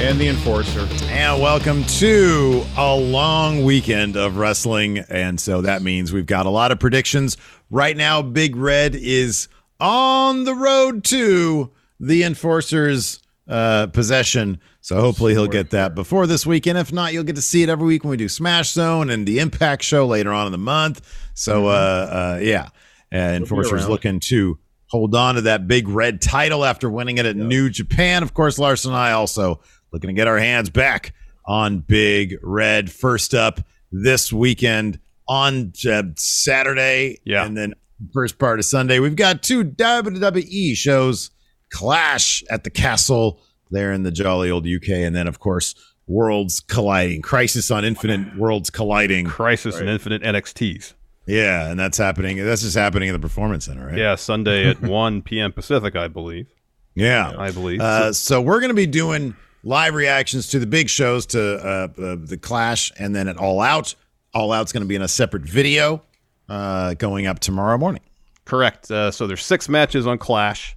And 0.00 0.18
the 0.18 0.28
Enforcer. 0.28 0.88
And 1.04 1.40
welcome 1.40 1.84
to 1.84 2.64
a 2.76 2.96
long 2.96 3.64
weekend 3.64 4.16
of 4.16 4.36
wrestling. 4.36 4.98
And 4.98 5.40
so 5.40 5.60
that 5.62 5.82
means 5.82 6.12
we've 6.12 6.26
got 6.26 6.46
a 6.46 6.50
lot 6.50 6.72
of 6.72 6.80
predictions. 6.80 7.36
Right 7.70 7.96
now, 7.96 8.20
Big 8.22 8.56
Red 8.56 8.94
is 8.94 9.48
on 9.78 10.44
the 10.44 10.54
road 10.54 11.04
to 11.04 11.70
the 12.00 12.24
Enforcer's 12.24 13.20
uh, 13.46 13.88
possession. 13.88 14.60
So 14.80 15.00
hopefully 15.00 15.32
he'll 15.34 15.46
get 15.46 15.70
that 15.70 15.94
before 15.94 16.26
this 16.26 16.44
weekend. 16.44 16.78
If 16.78 16.92
not, 16.92 17.12
you'll 17.12 17.24
get 17.24 17.36
to 17.36 17.42
see 17.42 17.62
it 17.62 17.68
every 17.68 17.86
week 17.86 18.02
when 18.02 18.10
we 18.10 18.16
do 18.16 18.28
Smash 18.28 18.72
Zone 18.72 19.10
and 19.10 19.26
the 19.26 19.38
Impact 19.38 19.82
Show 19.82 20.06
later 20.06 20.32
on 20.32 20.46
in 20.46 20.52
the 20.52 20.58
month. 20.58 21.28
So, 21.34 21.66
uh, 21.66 21.70
uh, 21.70 22.40
yeah. 22.42 22.68
Uh, 23.12 23.36
Enforcer's 23.36 23.88
looking 23.88 24.20
to 24.20 24.58
hold 24.86 25.14
on 25.14 25.36
to 25.36 25.40
that 25.42 25.68
big 25.68 25.88
red 25.88 26.20
title 26.20 26.64
after 26.64 26.90
winning 26.90 27.18
it 27.18 27.26
at 27.26 27.36
New 27.36 27.70
Japan. 27.70 28.22
Of 28.22 28.34
course, 28.34 28.58
Larson 28.58 28.90
and 28.90 28.98
I 28.98 29.12
also 29.12 29.60
looking 29.92 30.08
to 30.08 30.14
get 30.14 30.28
our 30.28 30.38
hands 30.38 30.70
back 30.70 31.14
on 31.46 31.78
Big 31.80 32.36
Red. 32.42 32.90
First 32.90 33.34
up 33.34 33.60
this 33.90 34.32
weekend 34.32 34.98
on 35.28 35.72
uh, 35.88 36.02
Saturday, 36.16 37.18
Yeah. 37.24 37.44
and 37.44 37.56
then 37.56 37.74
first 38.12 38.38
part 38.38 38.58
of 38.58 38.64
Sunday, 38.64 38.98
we've 38.98 39.16
got 39.16 39.42
two 39.42 39.64
WWE 39.64 40.74
shows: 40.76 41.30
Clash 41.70 42.42
at 42.50 42.64
the 42.64 42.70
Castle 42.70 43.40
there 43.70 43.92
in 43.92 44.02
the 44.02 44.10
jolly 44.10 44.50
old 44.50 44.66
UK, 44.66 44.88
and 44.90 45.14
then 45.14 45.26
of 45.26 45.38
course 45.38 45.74
Worlds 46.06 46.60
Colliding, 46.60 47.22
Crisis 47.22 47.70
on 47.70 47.84
Infinite 47.84 48.36
Worlds 48.36 48.70
Colliding. 48.70 49.26
Crisis 49.26 49.78
and 49.78 49.88
Infinite 49.88 50.22
NXTs. 50.22 50.94
Yeah, 51.26 51.70
and 51.70 51.78
that's 51.78 51.96
happening. 51.98 52.44
That's 52.44 52.62
just 52.62 52.76
happening 52.76 53.08
in 53.08 53.12
the 53.14 53.20
Performance 53.20 53.66
Center, 53.66 53.86
right? 53.86 53.96
Yeah, 53.96 54.16
Sunday 54.16 54.68
at 54.68 54.82
1 54.82 55.22
p.m. 55.22 55.52
Pacific, 55.52 55.94
I 55.94 56.08
believe. 56.08 56.48
yeah. 56.96 57.32
I 57.38 57.52
believe. 57.52 57.80
Uh, 57.80 58.12
so 58.12 58.40
we're 58.42 58.58
going 58.58 58.70
to 58.70 58.74
be 58.74 58.88
doing 58.88 59.36
live 59.62 59.94
reactions 59.94 60.48
to 60.48 60.58
the 60.58 60.66
big 60.66 60.88
shows, 60.88 61.26
to 61.26 61.40
uh, 61.40 61.88
uh, 62.02 62.16
the 62.18 62.38
Clash, 62.40 62.92
and 62.98 63.14
then 63.14 63.28
at 63.28 63.36
All 63.36 63.60
Out. 63.60 63.94
All 64.34 64.52
Out's 64.52 64.72
going 64.72 64.82
to 64.82 64.88
be 64.88 64.96
in 64.96 65.02
a 65.02 65.08
separate 65.08 65.42
video 65.42 66.02
uh, 66.48 66.94
going 66.94 67.26
up 67.26 67.38
tomorrow 67.38 67.78
morning. 67.78 68.02
Correct. 68.44 68.90
Uh, 68.90 69.10
so 69.10 69.26
there's 69.26 69.44
six 69.44 69.68
matches 69.68 70.06
on 70.06 70.18
Clash, 70.18 70.74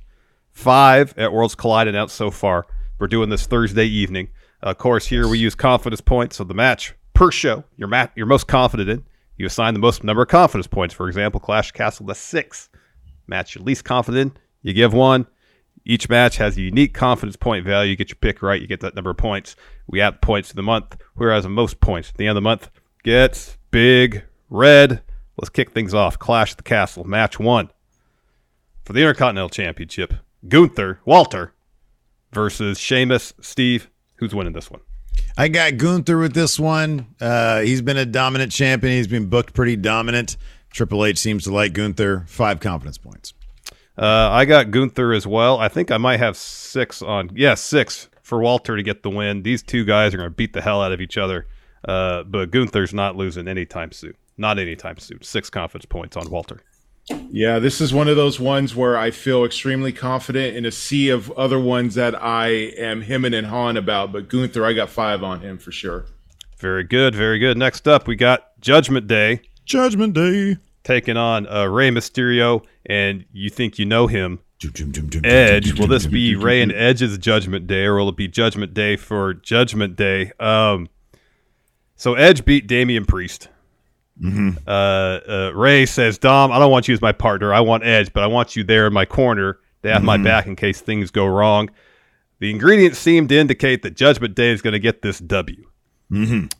five 0.51 1.17
at 1.17 1.31
Worlds 1.31 1.55
Collided 1.55 1.95
out 1.95 2.11
so 2.11 2.29
far. 2.29 2.65
We're 2.99 3.07
doing 3.07 3.29
this 3.29 3.45
Thursday 3.45 3.85
evening. 3.85 4.29
of 4.61 4.77
course, 4.77 5.05
here 5.05 5.27
we 5.27 5.37
use 5.37 5.55
confidence 5.55 6.01
points. 6.01 6.37
So 6.37 6.43
the 6.43 6.53
match 6.53 6.93
per 7.13 7.31
show, 7.31 7.63
your 7.77 7.87
mat, 7.87 8.11
you're 8.15 8.25
most 8.25 8.47
confident 8.47 8.89
in, 8.89 9.03
you 9.37 9.45
assign 9.45 9.73
the 9.73 9.79
most 9.79 10.03
number 10.03 10.21
of 10.21 10.27
confidence 10.29 10.67
points. 10.67 10.93
For 10.93 11.07
example, 11.07 11.39
Clash 11.39 11.71
Castle, 11.71 12.05
that's 12.05 12.19
six. 12.19 12.69
Match 13.27 13.55
you're 13.55 13.63
least 13.63 13.83
confident 13.83 14.33
in, 14.35 14.41
you 14.61 14.73
give 14.73 14.93
one. 14.93 15.25
Each 15.85 16.09
match 16.09 16.37
has 16.37 16.57
a 16.57 16.61
unique 16.61 16.93
confidence 16.93 17.35
point 17.35 17.63
value. 17.63 17.91
You 17.91 17.95
get 17.95 18.09
your 18.09 18.17
pick 18.19 18.41
right, 18.41 18.59
you 18.59 18.67
get 18.67 18.81
that 18.81 18.95
number 18.95 19.11
of 19.11 19.17
points. 19.17 19.55
We 19.87 20.01
add 20.01 20.21
points 20.21 20.49
to 20.49 20.55
the 20.55 20.63
month. 20.63 20.97
Whereas 21.13 21.43
the 21.43 21.49
most 21.49 21.79
points 21.79 22.09
at 22.09 22.17
the 22.17 22.25
end 22.25 22.31
of 22.31 22.35
the 22.35 22.41
month 22.41 22.69
gets 23.03 23.57
big 23.71 24.23
red. 24.49 25.01
Let's 25.37 25.49
kick 25.49 25.71
things 25.71 25.93
off. 25.93 26.17
Clash 26.17 26.51
at 26.51 26.57
the 26.57 26.63
Castle, 26.63 27.03
match 27.03 27.39
one 27.39 27.69
for 28.83 28.93
the 28.93 29.01
Intercontinental 29.01 29.49
Championship. 29.49 30.13
Gunther, 30.47 31.01
Walter 31.05 31.53
versus 32.31 32.79
Sheamus, 32.79 33.33
Steve. 33.41 33.89
Who's 34.15 34.33
winning 34.33 34.53
this 34.53 34.71
one? 34.71 34.81
I 35.37 35.49
got 35.49 35.77
Gunther 35.77 36.17
with 36.17 36.33
this 36.33 36.59
one. 36.59 37.07
Uh, 37.19 37.61
he's 37.61 37.81
been 37.81 37.97
a 37.97 38.05
dominant 38.05 38.51
champion. 38.51 38.93
He's 38.93 39.07
been 39.07 39.27
booked 39.27 39.53
pretty 39.53 39.75
dominant. 39.75 40.37
Triple 40.69 41.05
H 41.05 41.17
seems 41.17 41.43
to 41.43 41.53
like 41.53 41.73
Gunther. 41.73 42.25
Five 42.27 42.59
confidence 42.59 42.97
points. 42.97 43.33
Uh, 43.97 44.29
I 44.31 44.45
got 44.45 44.71
Gunther 44.71 45.13
as 45.13 45.25
well. 45.25 45.57
I 45.57 45.67
think 45.67 45.91
I 45.91 45.97
might 45.97 46.17
have 46.17 46.35
six 46.35 47.01
on. 47.01 47.31
Yeah, 47.33 47.55
six 47.55 48.09
for 48.21 48.41
Walter 48.41 48.75
to 48.75 48.83
get 48.83 49.03
the 49.03 49.09
win. 49.09 49.43
These 49.43 49.63
two 49.63 49.85
guys 49.85 50.13
are 50.13 50.17
going 50.17 50.29
to 50.29 50.35
beat 50.35 50.53
the 50.53 50.61
hell 50.61 50.81
out 50.81 50.91
of 50.91 50.99
each 50.99 51.17
other. 51.17 51.47
Uh, 51.87 52.23
but 52.23 52.51
Gunther's 52.51 52.93
not 52.93 53.15
losing 53.15 53.47
anytime 53.47 53.91
soon. 53.91 54.15
Not 54.37 54.59
anytime 54.59 54.97
soon. 54.97 55.21
Six 55.21 55.49
confidence 55.49 55.85
points 55.85 56.17
on 56.17 56.29
Walter. 56.29 56.61
Yeah, 57.29 57.59
this 57.59 57.79
is 57.81 57.93
one 57.93 58.07
of 58.07 58.15
those 58.15 58.39
ones 58.39 58.75
where 58.75 58.97
I 58.97 59.11
feel 59.11 59.45
extremely 59.45 59.93
confident 59.93 60.57
in 60.57 60.65
a 60.65 60.71
sea 60.71 61.09
of 61.09 61.29
other 61.31 61.59
ones 61.59 61.93
that 61.95 62.21
I 62.21 62.47
am 62.47 63.01
hemming 63.01 63.35
and 63.35 63.47
hawing 63.47 63.77
about. 63.77 64.11
But 64.11 64.27
Gunther, 64.27 64.65
I 64.65 64.73
got 64.73 64.89
five 64.89 65.23
on 65.23 65.41
him 65.41 65.59
for 65.59 65.71
sure. 65.71 66.05
Very 66.57 66.83
good. 66.83 67.13
Very 67.13 67.37
good. 67.37 67.57
Next 67.57 67.87
up, 67.87 68.07
we 68.07 68.15
got 68.15 68.59
Judgment 68.59 69.07
Day 69.07 69.41
Judgment 69.65 70.13
Day. 70.13 70.57
Taking 70.85 71.17
on 71.17 71.47
uh, 71.47 71.65
Rey 71.65 71.89
Mysterio, 71.89 72.63
and 72.85 73.25
you 73.33 73.49
think 73.49 73.77
you 73.77 73.85
know 73.85 74.07
him. 74.07 74.39
Edge. 75.25 75.77
Will 75.79 75.87
this 75.87 76.05
be 76.05 76.35
Rey 76.35 76.61
and 76.61 76.71
Edge's 76.71 77.17
Judgment 77.17 77.67
Day, 77.67 77.83
or 77.85 77.95
will 77.95 78.09
it 78.09 78.15
be 78.15 78.27
Judgment 78.27 78.73
Day 78.73 78.95
for 78.95 79.33
Judgment 79.33 79.95
Day? 79.97 80.31
Um, 80.39 80.87
so 81.97 82.13
Edge 82.13 82.45
beat 82.45 82.67
Damian 82.67 83.03
Priest. 83.05 83.49
Uh, 84.65 84.69
uh, 84.69 85.51
Rey 85.53 85.85
says, 85.85 86.17
"Dom, 86.19 86.51
I 86.51 86.59
don't 86.59 86.71
want 86.71 86.87
you 86.87 86.93
as 86.93 87.01
my 87.01 87.11
partner. 87.11 87.53
I 87.53 87.59
want 87.59 87.83
Edge, 87.83 88.13
but 88.13 88.23
I 88.23 88.27
want 88.27 88.55
you 88.55 88.63
there 88.63 88.87
in 88.87 88.93
my 88.93 89.05
corner 89.05 89.59
to 89.83 89.91
have 89.91 90.03
my 90.03 90.15
back 90.23 90.45
in 90.47 90.55
case 90.55 90.79
things 90.79 91.11
go 91.11 91.25
wrong." 91.25 91.69
The 92.39 92.51
ingredients 92.51 92.99
seem 92.99 93.27
to 93.29 93.35
indicate 93.35 93.81
that 93.81 93.95
Judgment 93.95 94.35
Day 94.35 94.51
is 94.51 94.61
going 94.61 94.73
to 94.73 94.79
get 94.79 95.01
this 95.01 95.19
W, 95.19 95.65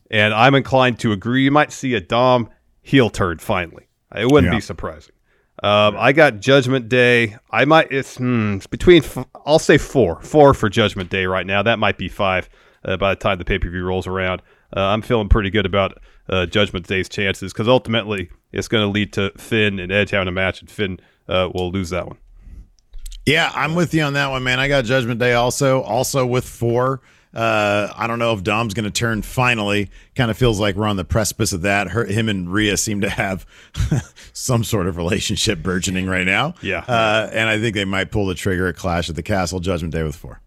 and 0.10 0.34
I'm 0.34 0.56
inclined 0.56 1.00
to 1.00 1.12
agree. 1.12 1.44
You 1.44 1.52
might 1.52 1.72
see 1.72 1.94
a 1.94 2.02
Dom 2.02 2.50
heel 2.82 3.10
turn 3.10 3.38
finally. 3.38 3.85
It 4.18 4.32
wouldn't 4.32 4.52
Yeah. 4.54 4.58
be 4.58 4.62
surprising. 4.62 5.14
Um, 5.64 5.96
I 5.98 6.12
got 6.12 6.40
Judgment 6.42 6.90
Day. 6.90 7.38
I 7.50 7.66
might. 7.66 7.92
It's, 7.92 8.18
hmm, 8.18 8.56
it's 8.56 8.68
between. 8.68 9.04
f- 9.04 9.26
I'll 9.46 9.60
say 9.60 9.78
four. 9.78 10.22
Four 10.22 10.54
for 10.54 10.70
Judgment 10.70 11.10
Day 11.10 11.26
right 11.26 11.46
now. 11.46 11.64
That 11.64 11.80
might 11.80 11.98
be 11.98 12.10
five 12.10 12.50
uh, 12.84 12.98
by 12.98 13.14
the 13.14 13.20
time 13.20 13.38
the 13.38 13.46
pay 13.46 13.58
per 13.60 13.70
view 13.70 13.84
rolls 13.86 14.06
around. 14.08 14.42
Uh, 14.76 14.82
I'm 14.82 15.02
feeling 15.02 15.30
pretty 15.30 15.50
good 15.50 15.66
about 15.66 15.98
uh, 16.30 16.46
Judgment 16.46 16.88
Day's 16.88 17.08
chances 17.08 17.54
because 17.54 17.68
ultimately 17.70 18.30
it's 18.52 18.68
going 18.68 18.84
to 18.84 18.90
lead 18.90 19.14
to 19.14 19.32
Finn 19.38 19.80
and 19.80 19.92
Edge 19.92 20.10
having 20.12 20.28
a 20.28 20.32
match, 20.32 20.60
and 20.60 20.70
Finn 20.70 21.00
uh, 21.30 21.50
will 21.54 21.72
lose 21.72 21.90
that 21.92 22.06
one. 22.08 22.18
Yeah, 23.26 23.52
I'm 23.56 23.76
with 23.76 23.94
you 23.94 24.04
on 24.04 24.14
that 24.14 24.30
one, 24.30 24.44
man. 24.44 24.60
I 24.60 24.68
got 24.68 24.86
Judgment 24.86 25.20
Day 25.20 25.34
also, 25.34 25.82
also 25.82 26.26
with 26.26 26.46
four. 26.48 27.02
Uh, 27.36 27.92
I 27.96 28.08
don't 28.08 28.20
know 28.20 28.34
if 28.34 28.44
Dom's 28.44 28.74
going 28.74 28.86
to 28.86 28.92
turn 28.92 29.22
finally. 29.22 29.90
Kind 30.16 30.32
of 30.32 30.38
feels 30.38 30.60
like 30.60 30.76
we're 30.76 30.88
on 30.88 30.96
the 30.96 31.04
precipice 31.04 31.52
of 31.52 31.62
that. 31.64 31.90
Her, 31.90 32.06
him 32.06 32.30
and 32.30 32.52
Rhea 32.52 32.78
seem 32.78 33.02
to 33.02 33.10
have 33.10 33.46
some 34.34 34.64
sort 34.64 34.88
of 34.88 34.96
relationship 34.98 35.62
burgeoning 35.62 36.08
right 36.08 36.26
now. 36.26 36.56
Yeah. 36.62 36.86
Uh, 36.88 37.30
and 37.34 37.50
I 37.50 37.60
think 37.60 37.76
they 37.76 37.86
might 37.86 38.12
pull 38.12 38.26
the 38.26 38.36
trigger 38.36 38.68
at 38.68 38.78
Clash 38.78 39.10
at 39.10 39.16
the 39.16 39.24
Castle. 39.24 39.60
Judgment 39.60 39.94
Day 39.94 40.04
with 40.04 40.16
four. 40.16 40.42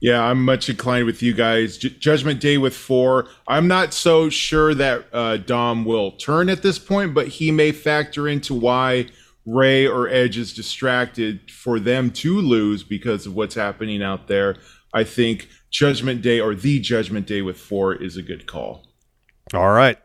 Yeah, 0.00 0.22
I'm 0.22 0.42
much 0.42 0.70
inclined 0.70 1.04
with 1.04 1.22
you 1.22 1.34
guys. 1.34 1.76
J- 1.76 1.90
Judgment 1.90 2.40
Day 2.40 2.56
with 2.56 2.74
four. 2.74 3.28
I'm 3.46 3.68
not 3.68 3.92
so 3.92 4.30
sure 4.30 4.74
that 4.74 5.04
uh, 5.12 5.36
Dom 5.36 5.84
will 5.84 6.12
turn 6.12 6.48
at 6.48 6.62
this 6.62 6.78
point, 6.78 7.12
but 7.12 7.28
he 7.28 7.50
may 7.50 7.70
factor 7.70 8.26
into 8.26 8.54
why 8.54 9.08
Rey 9.44 9.86
or 9.86 10.08
Edge 10.08 10.38
is 10.38 10.54
distracted 10.54 11.50
for 11.50 11.78
them 11.78 12.10
to 12.12 12.40
lose 12.40 12.82
because 12.82 13.26
of 13.26 13.34
what's 13.34 13.54
happening 13.54 14.02
out 14.02 14.26
there, 14.26 14.56
I 14.94 15.04
think 15.04 15.48
Judgment 15.70 16.22
Day 16.22 16.40
or 16.40 16.54
the 16.54 16.80
Judgment 16.80 17.26
Day 17.26 17.42
with 17.42 17.58
four 17.58 17.94
is 17.94 18.16
a 18.16 18.22
good 18.22 18.46
call. 18.46 18.86
All 19.54 19.70
right. 19.70 19.98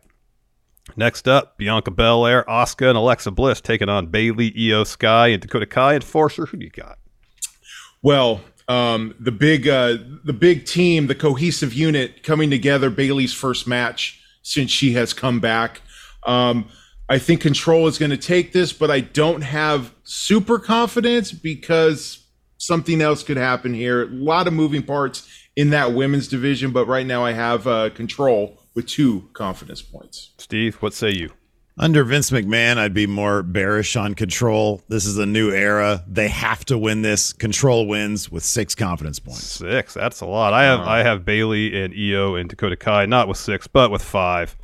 Next 0.96 1.28
up, 1.28 1.58
Bianca 1.58 1.92
Belair, 1.92 2.44
Asuka, 2.48 2.90
and 2.90 2.98
Alexa 2.98 3.32
Bliss 3.32 3.60
taking 3.60 3.90
on 3.90 4.08
Bayley, 4.08 4.52
Iyo 4.52 4.86
Sky, 4.86 5.30
and 5.30 5.42
Dakota 5.42 5.66
Kai. 5.66 5.96
Enforcer, 5.96 6.46
who 6.46 6.58
do 6.58 6.66
you 6.66 6.72
got? 6.72 7.00
Well, 8.04 8.42
um, 8.68 9.16
the 9.20 9.32
big 9.32 9.68
uh, 9.68 9.98
the 10.24 10.34
big 10.34 10.66
team, 10.66 11.08
the 11.08 11.16
cohesive 11.16 11.74
unit 11.74 12.24
coming 12.24 12.50
together. 12.52 12.90
Bayley's 12.90 13.34
first 13.34 13.68
match 13.68 14.22
since 14.44 14.70
she 14.70 14.94
has 14.94 15.14
come 15.14 15.40
back. 15.40 15.82
Um, 16.26 16.70
I 17.10 17.20
think 17.20 17.42
Control 17.42 17.88
is 17.88 17.98
going 17.98 18.12
to 18.12 18.18
take 18.18 18.54
this, 18.54 18.74
but 18.74 18.90
I 18.90 19.00
don't 19.00 19.42
have 19.42 19.94
super 20.04 20.58
confidence 20.58 21.32
because 21.32 22.26
something 22.58 23.02
else 23.02 23.22
could 23.24 23.38
happen 23.38 23.74
here. 23.74 24.04
A 24.04 24.08
lot 24.08 24.48
of 24.48 24.54
moving 24.54 24.82
parts 24.82 25.28
in 25.56 25.70
that 25.72 25.94
women's 25.94 26.28
division, 26.28 26.72
but 26.72 26.86
right 26.88 27.06
now 27.06 27.24
I 27.24 27.32
have 27.34 27.66
uh, 27.68 27.90
Control 27.92 28.60
with 28.74 28.88
two 28.88 29.30
confidence 29.34 29.82
points. 29.82 30.32
Steve, 30.38 30.76
what 30.76 30.94
say 30.94 31.12
you? 31.12 31.32
Under 31.78 32.06
Vince 32.06 32.32
McMahon, 32.32 32.78
I'd 32.78 32.94
be 32.94 33.06
more 33.06 33.44
bearish 33.44 33.98
on 33.98 34.14
control. 34.16 34.82
This 34.88 35.06
is 35.06 35.18
a 35.18 35.26
new 35.26 35.52
era. 35.52 36.06
They 36.08 36.30
have 36.30 36.64
to 36.66 36.78
win 36.78 37.02
this. 37.02 37.34
Control 37.34 37.86
wins 37.86 38.32
with 38.32 38.44
six 38.44 38.74
confidence 38.76 39.20
points. 39.20 39.44
Six. 39.44 39.94
That's 39.94 40.22
a 40.22 40.26
lot. 40.26 40.54
I 40.54 40.64
have 40.64 40.80
I 40.82 41.00
have 41.00 41.26
Bayley 41.26 41.82
and 41.84 41.94
Iyo 41.94 42.40
and 42.40 42.50
Dakota 42.50 42.78
Kai, 42.78 43.06
not 43.08 43.28
with 43.28 43.38
six, 43.38 43.68
but 43.68 43.92
with 43.92 44.02
five. 44.02 44.56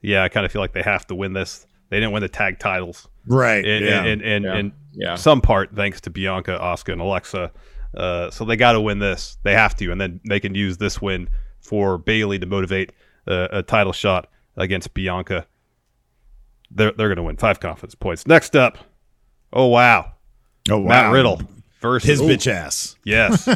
Yeah, 0.00 0.22
I 0.22 0.28
kind 0.28 0.46
of 0.46 0.52
feel 0.52 0.60
like 0.62 0.72
they 0.72 0.82
have 0.82 1.08
to 1.08 1.14
win 1.16 1.32
this. 1.32 1.66
They 1.88 1.96
didn't 1.98 2.12
win 2.12 2.22
the 2.22 2.28
tag 2.28 2.60
titles, 2.60 3.08
Right. 3.26 3.64
and 3.66 3.84
yeah. 3.84 4.04
and 4.04 4.22
and, 4.22 4.44
Yeah. 4.44 4.54
and 4.56 4.72
Yeah. 4.92 5.14
some 5.16 5.40
part 5.40 5.70
thanks 5.74 6.00
to 6.02 6.10
Bianca, 6.10 6.56
Asuka, 6.62 6.92
and 6.92 7.00
Alexa. 7.02 7.50
Uh, 7.94 8.30
so 8.30 8.44
they 8.44 8.56
got 8.56 8.72
to 8.72 8.80
win 8.80 8.98
this. 8.98 9.38
They 9.42 9.54
have 9.54 9.74
to, 9.76 9.90
and 9.90 10.00
then 10.00 10.20
they 10.28 10.40
can 10.40 10.54
use 10.54 10.78
this 10.78 11.00
win 11.00 11.28
for 11.60 11.98
Bayley 11.98 12.38
to 12.38 12.46
motivate 12.46 12.92
uh, 13.26 13.48
a 13.50 13.62
title 13.62 13.92
shot 13.92 14.28
against 14.56 14.94
Bianca. 14.94 15.46
They're 16.70 16.92
they're 16.92 17.08
going 17.08 17.16
to 17.16 17.22
win 17.24 17.36
five 17.36 17.58
confidence 17.60 17.94
points. 17.94 18.26
Next 18.26 18.54
up, 18.54 18.78
oh 19.52 19.66
wow, 19.66 20.12
oh, 20.70 20.78
wow. 20.78 20.88
Matt 20.88 21.12
Riddle 21.12 21.42
versus 21.80 22.08
His 22.08 22.20
bitch 22.20 22.46
ass. 22.50 22.96
yes 23.04 23.48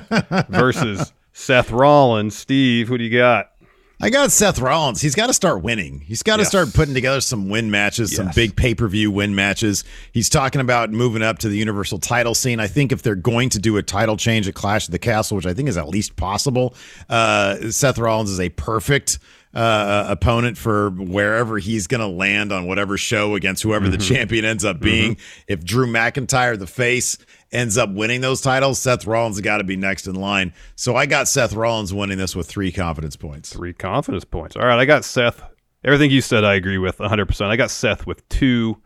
versus 0.49 1.13
Seth 1.33 1.71
Rollins. 1.71 2.37
Steve, 2.37 2.89
who 2.89 2.99
do 2.99 3.05
you 3.05 3.17
got? 3.17 3.53
I 4.00 4.11
got 4.11 4.32
Seth 4.32 4.58
Rollins. 4.58 5.00
He's 5.00 5.14
got 5.14 5.29
to 5.29 5.32
start 5.35 5.62
winning. 5.62 6.00
He's 6.00 6.23
got 6.23 6.37
to 6.37 6.43
Yes. 6.43 6.49
start 6.49 6.75
putting 6.75 6.94
together 6.94 7.20
some 7.20 7.49
win 7.49 7.70
matches, 7.70 8.14
some 8.14 8.31
big 8.35 8.56
pay 8.56 8.75
per 8.75 8.88
view 8.88 9.11
win 9.11 9.35
matches. 9.35 9.85
He's 10.12 10.29
talking 10.29 10.61
about 10.61 10.91
moving 10.91 11.23
up 11.23 11.38
to 11.41 11.49
the 11.49 11.56
Universal 11.56 12.00
title 12.00 12.35
scene. 12.35 12.58
I 12.61 12.67
think 12.67 12.91
if 12.93 13.02
they're 13.02 13.14
going 13.14 13.50
to 13.50 13.58
do 13.58 13.76
a 13.76 13.82
title 13.82 14.17
change 14.17 14.49
at 14.49 14.55
Clash 14.55 14.88
of 14.88 14.93
the 14.93 14.99
Castle, 14.99 15.37
which 15.37 15.46
I 15.46 15.55
think 15.55 15.69
is 15.69 15.76
at 15.76 15.88
least 15.88 16.17
possible, 16.17 16.75
uh, 17.08 17.70
Seth 17.70 17.99
Rollins 17.99 18.31
is 18.31 18.41
a 18.41 18.49
perfect 18.50 19.19
uh, 19.55 20.06
opponent 20.09 20.59
for 20.59 20.91
wherever 20.91 21.59
he's 21.59 21.87
going 21.87 22.01
to 22.01 22.06
land 22.06 22.53
on 22.53 22.67
whatever 22.67 22.97
show 22.97 23.35
against 23.37 23.62
whoever 23.62 23.89
the 23.89 23.99
champion 23.99 24.45
ends 24.45 24.65
up 24.65 24.81
being. 24.81 25.17
If 25.47 25.65
Drew 25.65 25.87
McIntyre, 25.87 26.59
the 26.59 26.67
face, 26.67 27.19
ends 27.53 27.79
up 27.79 27.91
winning 27.91 28.21
those 28.21 28.41
titles, 28.41 28.81
Seth 28.81 29.06
Rollins 29.06 29.41
got 29.41 29.59
to 29.59 29.65
be 29.65 29.77
next 29.77 30.06
in 30.06 30.17
line. 30.17 30.53
So 30.75 30.97
I 30.97 31.06
got 31.06 31.29
Seth 31.29 31.55
Rollins 31.55 31.95
winning 31.95 32.19
this 32.19 32.35
with 32.35 32.49
three 32.49 32.73
confidence 32.73 33.17
points. 33.17 33.53
Three 33.53 33.73
confidence 33.73 34.25
points. 34.25 34.56
All 34.56 34.67
right, 34.67 34.79
I 34.79 34.85
got 34.85 35.05
Seth. 35.05 35.43
Everything 35.85 36.11
you 36.11 36.21
said, 36.21 36.45
I 36.45 36.55
agree 36.55 36.79
with 36.79 36.99
100%. 36.99 37.47
I 37.47 37.56
got 37.56 37.71
Seth 37.71 38.06
with 38.06 38.29
two. 38.29 38.81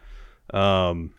Um, 0.53 1.15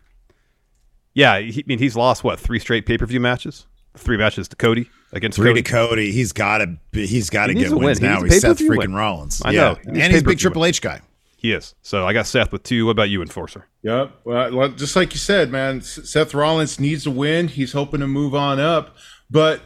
yeah, 1.14 1.40
he, 1.40 1.60
I 1.60 1.64
mean, 1.66 1.78
he's 1.78 1.96
lost, 1.96 2.22
what, 2.22 2.38
three 2.38 2.58
straight 2.58 2.86
pay 2.86 2.98
per 2.98 3.06
view 3.06 3.20
matches? 3.20 3.66
Three 3.96 4.16
matches 4.16 4.48
to 4.48 4.56
Cody 4.56 4.88
against 5.12 5.36
Three 5.36 5.50
Cody. 5.50 5.62
to 5.62 5.70
Cody. 5.70 6.12
He's 6.12 6.32
got 6.32 6.58
to. 6.58 6.76
He's 6.92 7.28
got 7.30 7.46
to 7.48 7.52
He 7.54 7.58
get 7.60 7.68
to 7.70 7.74
win. 7.76 7.86
wins 7.86 7.98
He 7.98 8.06
now. 8.06 8.20
needs 8.20 8.34
He's 8.34 8.42
Seth 8.42 8.58
freaking 8.60 8.78
win. 8.78 8.94
Rollins. 8.94 9.42
I 9.44 9.50
yeah. 9.50 9.60
know. 9.60 9.74
He 9.94 10.00
and 10.00 10.12
he's 10.12 10.22
a 10.22 10.24
big 10.24 10.38
Triple 10.38 10.60
win. 10.62 10.68
H 10.68 10.80
guy. 10.80 11.00
He 11.36 11.52
is. 11.52 11.74
So 11.82 12.06
I 12.06 12.12
got 12.12 12.26
Seth 12.26 12.52
with 12.52 12.62
two. 12.62 12.84
What 12.86 12.92
about 12.92 13.08
you, 13.10 13.22
Enforcer? 13.22 13.66
Yep. 13.82 14.12
Well, 14.24 14.54
well, 14.56 14.68
just 14.68 14.94
like 14.94 15.12
you 15.12 15.18
said, 15.18 15.50
man, 15.50 15.80
Seth 15.80 16.34
Rollins 16.34 16.78
needs 16.78 17.04
to 17.04 17.10
win. 17.10 17.48
He's 17.48 17.72
hoping 17.72 18.00
to 18.00 18.06
move 18.06 18.34
on 18.34 18.60
up, 18.60 18.94
but 19.30 19.62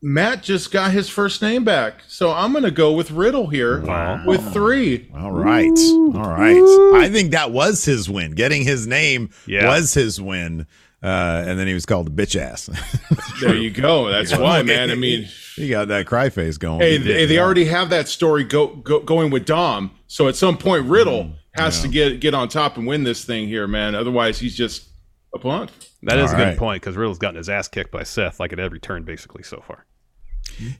Matt 0.00 0.44
just 0.44 0.70
got 0.70 0.92
his 0.92 1.08
first 1.08 1.42
name 1.42 1.64
back, 1.64 2.02
so 2.06 2.30
I'm 2.32 2.52
going 2.52 2.62
to 2.62 2.70
go 2.70 2.92
with 2.92 3.10
Riddle 3.10 3.48
here 3.48 3.80
Wow. 3.80 4.22
with 4.24 4.52
three. 4.52 5.10
All 5.12 5.32
right. 5.32 5.76
All 5.76 6.12
right. 6.12 7.02
I 7.02 7.08
think 7.10 7.32
that 7.32 7.50
was 7.50 7.84
his 7.84 8.08
win. 8.08 8.30
Getting 8.36 8.62
his 8.62 8.86
name 8.86 9.30
Yeah. 9.44 9.66
was 9.66 9.92
his 9.94 10.20
win. 10.20 10.68
Uh, 11.02 11.44
and 11.46 11.58
then 11.58 11.68
he 11.68 11.74
was 11.74 11.86
called 11.86 12.08
a 12.08 12.10
bitch 12.10 12.38
ass. 12.38 12.68
There 13.40 13.54
you 13.54 13.70
go. 13.70 14.08
That's 14.08 14.36
why, 14.36 14.62
man. 14.64 14.90
I 14.90 14.96
mean, 14.96 15.28
he 15.54 15.68
got 15.68 15.86
that 15.88 16.06
cry 16.06 16.28
face 16.28 16.58
going. 16.58 16.80
hey, 16.80 16.98
they, 16.98 17.24
they 17.24 17.38
already 17.38 17.66
have 17.66 17.90
that 17.90 18.08
story 18.08 18.42
go, 18.42 18.66
go 18.66 18.98
going 18.98 19.30
with 19.30 19.46
Dom, 19.46 19.92
so 20.08 20.26
at 20.26 20.34
some 20.34 20.58
point 20.58 20.86
Riddle 20.86 21.30
has 21.52 21.82
to 21.82 21.88
get 21.88 22.18
get 22.18 22.34
on 22.34 22.48
top 22.48 22.76
and 22.78 22.86
win 22.86 23.04
this 23.04 23.24
thing 23.24 23.46
here, 23.46 23.68
man. 23.68 23.94
Otherwise, 23.94 24.40
he's 24.40 24.56
just 24.56 24.88
a 25.32 25.38
punk. 25.38 25.70
That 26.02 26.18
is 26.18 26.30
All 26.30 26.34
a 26.34 26.38
good 26.38 26.48
right. 26.48 26.58
point 26.58 26.82
because 26.82 26.96
Riddle's 26.96 27.18
gotten 27.18 27.36
his 27.36 27.48
ass 27.48 27.68
kicked 27.68 27.92
by 27.92 28.02
Seth 28.02 28.40
like 28.40 28.52
at 28.52 28.58
every 28.58 28.80
turn, 28.80 29.04
basically, 29.04 29.44
so 29.44 29.62
far. 29.64 29.84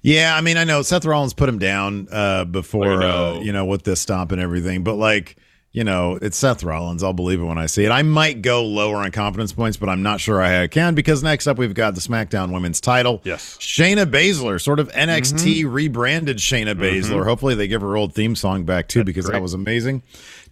Yeah, 0.02 0.34
I 0.36 0.40
mean, 0.40 0.56
I 0.56 0.64
know 0.64 0.82
Seth 0.82 1.04
Rollins 1.04 1.34
put 1.34 1.48
him 1.48 1.58
down 1.60 2.08
uh, 2.10 2.44
before, 2.44 3.02
I 3.02 3.06
uh, 3.06 3.40
you 3.40 3.52
know, 3.52 3.66
with 3.66 3.84
this 3.84 4.00
stomp 4.00 4.32
and 4.32 4.40
everything. 4.40 4.82
But 4.82 4.94
like, 4.94 5.36
you 5.70 5.84
know, 5.84 6.18
it's 6.22 6.36
Seth 6.36 6.64
Rollins. 6.64 7.02
I'll 7.02 7.12
believe 7.12 7.40
it 7.40 7.44
when 7.44 7.58
I 7.58 7.66
see 7.66 7.84
it. 7.84 7.90
I 7.90 8.02
might 8.02 8.40
go 8.42 8.64
lower 8.64 8.96
on 8.96 9.10
confidence 9.12 9.52
points, 9.52 9.76
but 9.76 9.88
I'm 9.88 10.02
not 10.02 10.18
sure 10.20 10.40
I 10.42 10.66
can 10.66 10.94
because 10.94 11.22
next 11.22 11.46
up 11.46 11.58
we've 11.58 11.74
got 11.74 11.94
the 11.94 12.00
SmackDown 12.00 12.52
Women's 12.52 12.80
Title. 12.80 13.20
Yes. 13.24 13.58
Shayna 13.60 14.06
Baszler, 14.06 14.60
sort 14.60 14.80
of 14.80 14.88
NXT 14.92 15.60
Mm-hmm. 15.60 15.68
rebranded 15.72 16.38
Shayna 16.38 16.74
Baszler. 16.74 17.24
Hopefully 17.24 17.54
they 17.54 17.68
give 17.68 17.82
her 17.82 17.96
old 17.96 18.14
theme 18.14 18.34
song 18.34 18.64
back 18.64 18.88
too 18.88 19.04
because 19.04 19.26
that 19.26 19.42
was 19.42 19.54
amazing. 19.54 20.02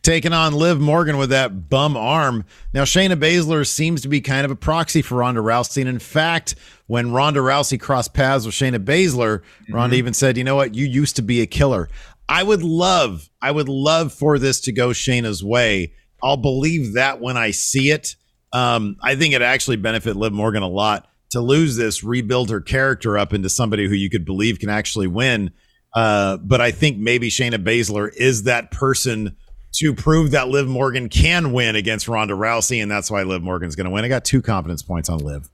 Taking 0.03 0.33
on 0.35 0.53
Liv 0.53 0.79
Morgan 0.79 1.17
with 1.17 1.31
that 1.31 1.69
bum 1.69 1.97
arm. 1.97 2.45
Now 2.73 2.85
Shayna 2.85 3.19
Baszler 3.19 3.67
seems 3.67 4.03
to 4.03 4.09
be 4.09 4.21
kind 4.21 4.45
of 4.45 4.51
a 4.53 4.57
proxy 4.57 5.03
for 5.03 5.17
Ronda 5.17 5.41
Rousey. 5.41 5.81
And 5.81 5.89
in 5.89 5.99
fact, 5.99 6.55
when 6.87 7.11
Ronda 7.11 7.41
Rousey 7.41 7.81
crossed 7.81 8.15
paths 8.15 8.47
with 8.47 8.55
Shayna 8.55 8.79
Baszler, 8.85 9.43
Ronda 9.69 9.97
even 9.97 10.13
said, 10.13 10.37
"You 10.37 10.45
know 10.45 10.55
what? 10.55 10.75
You 10.77 10.87
used 10.87 11.17
to 11.17 11.23
be 11.23 11.41
a 11.41 11.47
killer." 11.47 11.89
I 12.29 12.43
would 12.43 12.63
love, 12.63 13.29
I 13.41 13.51
would 13.51 13.69
love 13.69 14.13
for 14.13 14.39
this 14.39 14.61
to 14.63 14.73
go 14.73 14.89
Shayna's 14.89 15.45
way. 15.45 15.93
I'll 16.23 16.37
believe 16.37 16.95
that 16.95 17.21
when 17.21 17.37
I 17.37 17.51
see 17.51 17.91
it. 17.91 18.17
Um, 18.53 18.97
I 19.03 19.17
think 19.17 19.35
it 19.35 19.43
actually 19.43 19.77
benefit 19.77 20.17
Liv 20.17 20.33
Morgan 20.33 20.63
a 20.63 20.69
lot 20.69 21.09
to 21.31 21.41
lose 21.41 21.77
this, 21.77 22.03
rebuild 22.03 22.51
her 22.51 22.61
character 22.61 23.19
up 23.19 23.33
into 23.33 23.49
somebody 23.49 23.87
who 23.87 23.95
you 23.95 24.09
could 24.09 24.25
believe 24.25 24.59
can 24.59 24.71
actually 24.71 25.07
win. 25.07 25.51
Uh, 25.95 26.37
but 26.39 26.61
I 26.61 26.71
think 26.71 26.99
maybe 26.99 27.29
Shayna 27.29 27.63
Baszler 27.63 28.11
is 28.17 28.45
that 28.45 28.71
person 28.71 29.37
to 29.75 29.95
prove 29.95 30.31
that 30.31 30.49
Liv 30.49 30.67
Morgan 30.67 31.09
can 31.09 31.53
win 31.53 31.77
against 31.77 32.09
Ronda 32.09 32.35
Rousey, 32.35 32.83
and 32.83 32.91
that's 32.91 33.11
why 33.11 33.23
Liv 33.25 33.43
Morgan's 33.43 33.77
going 33.77 33.85
to 33.85 33.91
win. 33.91 34.05
I 34.05 34.09
got 34.09 34.25
two 34.25 34.41
confidence 34.41 34.83
points 34.83 35.09
on 35.09 35.19
Liv. 35.19 35.49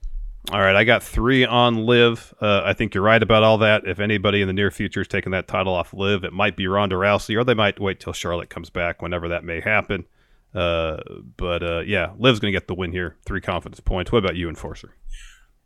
All 0.51 0.59
right, 0.59 0.75
I 0.75 0.83
got 0.83 1.01
three 1.01 1.45
on 1.45 1.85
Liv. 1.85 2.33
Uh, 2.41 2.61
I 2.65 2.73
think 2.73 2.93
you're 2.93 3.03
right 3.03 3.23
about 3.23 3.43
all 3.43 3.59
that. 3.59 3.87
If 3.87 3.99
anybody 3.99 4.41
in 4.41 4.47
the 4.47 4.53
near 4.53 4.71
future 4.71 5.01
is 5.01 5.07
taking 5.07 5.31
that 5.31 5.47
title 5.47 5.73
off 5.73 5.93
Liv, 5.93 6.25
it 6.25 6.33
might 6.33 6.57
be 6.57 6.67
Ronda 6.67 6.95
Rousey, 6.95 7.37
or 7.37 7.45
they 7.45 7.53
might 7.53 7.79
wait 7.79 8.01
till 8.01 8.11
Charlotte 8.11 8.49
comes 8.49 8.69
back, 8.69 9.01
whenever 9.01 9.29
that 9.29 9.45
may 9.45 9.61
happen. 9.61 10.05
Uh, 10.53 10.97
but 11.37 11.63
uh, 11.63 11.79
yeah, 11.79 12.11
Liv's 12.17 12.39
going 12.39 12.51
to 12.51 12.59
get 12.59 12.67
the 12.67 12.75
win 12.75 12.91
here. 12.91 13.15
Three 13.25 13.39
confidence 13.41 13.79
points. 13.79 14.11
What 14.11 14.19
about 14.19 14.35
you, 14.35 14.49
Enforcer? 14.49 14.95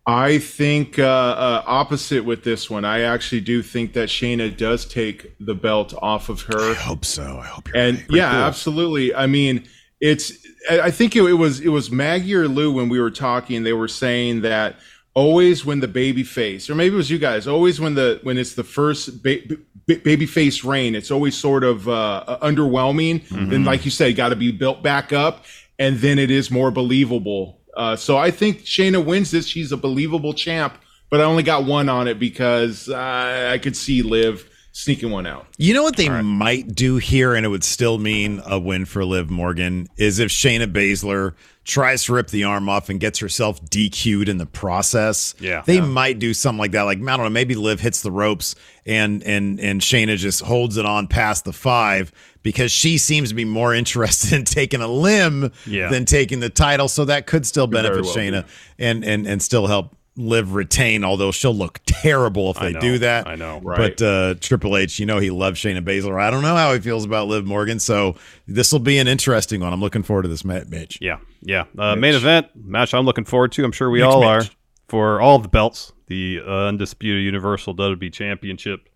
I 0.05 0.37
think 0.37 0.99
uh, 0.99 1.03
uh, 1.03 1.63
opposite 1.65 2.23
with 2.23 2.43
this 2.43 2.69
one. 2.69 2.85
I 2.85 3.01
actually 3.01 3.41
do 3.41 3.61
think 3.61 3.93
that 3.93 4.07
Shayna 4.07 4.55
does 4.55 4.85
take 4.85 5.35
the 5.39 5.55
belt 5.55 5.93
off 6.01 6.29
of 6.29 6.41
her. 6.43 6.71
I 6.71 6.75
hope 6.75 7.03
so. 7.03 7.39
I 7.39 7.47
hope 7.47 7.67
you're 7.67 7.77
and 7.83 7.97
right. 7.97 8.07
yeah, 8.11 8.45
absolutely. 8.45 9.13
I 9.13 9.25
mean, 9.27 9.67
it's. 9.99 10.46
I 10.69 10.91
think 10.91 11.15
it, 11.15 11.23
it 11.23 11.33
was 11.33 11.59
it 11.59 11.69
was 11.69 11.91
Maggie 11.91 12.35
or 12.35 12.47
Lou 12.47 12.71
when 12.71 12.89
we 12.89 12.99
were 12.99 13.11
talking. 13.11 13.63
They 13.63 13.73
were 13.73 13.87
saying 13.87 14.41
that 14.41 14.75
always 15.13 15.65
when 15.65 15.79
the 15.79 15.87
baby 15.87 16.23
face, 16.23 16.69
or 16.69 16.75
maybe 16.75 16.93
it 16.93 16.97
was 16.97 17.09
you 17.09 17.17
guys, 17.17 17.47
always 17.47 17.79
when 17.79 17.95
the 17.95 18.19
when 18.23 18.37
it's 18.37 18.53
the 18.53 18.63
first 18.63 19.23
ba- 19.23 19.41
ba- 19.87 19.95
baby 20.03 20.25
face 20.25 20.63
reign, 20.63 20.93
it's 20.95 21.11
always 21.11 21.35
sort 21.35 21.63
of 21.63 21.87
uh, 21.89 22.37
underwhelming. 22.41 23.27
Then, 23.49 23.63
like 23.65 23.85
you 23.85 23.91
said, 23.91 24.15
got 24.15 24.29
to 24.29 24.35
be 24.35 24.51
built 24.51 24.83
back 24.83 25.11
up, 25.13 25.45
and 25.79 25.97
then 25.97 26.19
it 26.19 26.29
is 26.31 26.51
more 26.51 26.71
believable. 26.71 27.59
Uh, 27.75 27.95
so 27.95 28.17
I 28.17 28.31
think 28.31 28.61
Shayna 28.61 29.03
wins 29.03 29.31
this. 29.31 29.47
She's 29.47 29.71
a 29.71 29.77
believable 29.77 30.33
champ, 30.33 30.77
but 31.09 31.21
I 31.21 31.23
only 31.23 31.43
got 31.43 31.65
one 31.65 31.89
on 31.89 32.07
it 32.07 32.19
because 32.19 32.89
uh, 32.89 33.49
I 33.53 33.57
could 33.59 33.77
see 33.77 34.01
Liv 34.01 34.49
sneaking 34.77 35.09
one 35.09 35.25
out. 35.25 35.47
You 35.57 35.73
know 35.73 35.81
what 35.81 35.97
they 35.97 36.07
right. 36.07 36.21
might 36.21 36.75
do 36.75 36.97
here, 36.97 37.33
and 37.33 37.45
it 37.45 37.49
would 37.49 37.63
still 37.63 37.97
mean 37.97 38.43
a 38.45 38.59
win 38.59 38.85
for 38.85 39.03
Liv 39.03 39.27
Morgan, 39.27 39.87
is 39.97 40.19
if 40.19 40.29
Shayna 40.29 40.71
Baszler 40.71 41.33
tries 41.63 42.03
to 42.05 42.13
rip 42.13 42.27
the 42.27 42.43
arm 42.43 42.69
off 42.69 42.87
and 42.87 42.99
gets 42.99 43.17
herself 43.17 43.59
DQ'd 43.65 44.29
in 44.29 44.37
the 44.37 44.45
process. 44.45 45.33
Yeah. 45.39 45.63
They 45.65 45.77
yeah. 45.77 45.85
might 45.85 46.19
do 46.19 46.33
something 46.33 46.59
like 46.59 46.71
that. 46.71 46.83
Like, 46.83 46.99
I 46.99 47.17
don't 47.17 47.25
know, 47.25 47.29
maybe 47.29 47.55
Liv 47.55 47.79
hits 47.79 48.01
the 48.01 48.11
ropes 48.11 48.55
and 48.85 49.23
and 49.23 49.59
and 49.59 49.81
Shayna 49.81 50.15
just 50.15 50.41
holds 50.41 50.77
it 50.77 50.85
on 50.85 51.07
past 51.07 51.43
the 51.43 51.53
five 51.53 52.11
because 52.43 52.71
she 52.71 52.99
seems 52.99 53.29
to 53.29 53.35
be 53.35 53.45
more 53.45 53.73
interested 53.75 54.33
in 54.33 54.45
taking 54.45 54.81
a 54.81 54.87
limb 54.87 55.51
yeah. 55.65 55.89
than 55.89 56.05
taking 56.05 56.39
the 56.39 56.51
title. 56.51 56.87
So 56.87 57.03
that 57.05 57.25
could 57.25 57.45
still 57.47 57.67
benefit 57.67 58.03
well 58.03 58.15
Shayna 58.15 58.47
and 58.77 59.03
and 59.03 59.27
and 59.27 59.41
still 59.41 59.65
help 59.65 59.97
Liv 60.17 60.53
retain, 60.53 61.03
although 61.03 61.31
she'll 61.31 61.53
look 61.55 61.79
terrible 61.85 62.51
if 62.51 62.59
they 62.59 62.73
know, 62.73 62.79
do 62.79 62.97
that. 62.99 63.27
I 63.27 63.35
know, 63.35 63.59
right? 63.59 63.77
But 63.77 64.01
uh, 64.01 64.35
Triple 64.39 64.75
H, 64.75 64.99
you 64.99 65.05
know, 65.05 65.19
he 65.19 65.29
loves 65.29 65.59
Shayna 65.59 65.81
Baszler. 65.81 66.19
I 66.19 66.31
don't 66.31 66.41
know 66.41 66.55
how 66.55 66.73
he 66.73 66.79
feels 66.79 67.05
about 67.05 67.27
Liv 67.27 67.45
Morgan, 67.45 67.79
so 67.79 68.15
this 68.47 68.71
will 68.71 68.79
be 68.79 68.97
an 68.97 69.07
interesting 69.07 69.61
one. 69.61 69.71
I'm 69.71 69.79
looking 69.81 70.03
forward 70.03 70.23
to 70.23 70.27
this 70.29 70.43
match. 70.43 70.97
Yeah, 70.99 71.19
yeah. 71.41 71.65
Uh, 71.77 71.95
main 71.95 72.15
event 72.15 72.47
match. 72.55 72.93
I'm 72.93 73.05
looking 73.05 73.25
forward 73.25 73.51
to. 73.53 73.63
I'm 73.63 73.71
sure 73.71 73.89
we 73.89 74.01
all 74.01 74.21
match. 74.21 74.47
are 74.47 74.51
for 74.87 75.21
all 75.21 75.39
the 75.39 75.47
belts. 75.47 75.93
The 76.07 76.41
uh, 76.45 76.67
undisputed 76.67 77.23
Universal 77.23 77.75
WWE 77.75 78.11
Championship. 78.11 78.89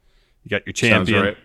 You 0.43 0.49
got 0.49 0.65
your 0.65 0.73
champion 0.73 1.23
right. 1.23 1.37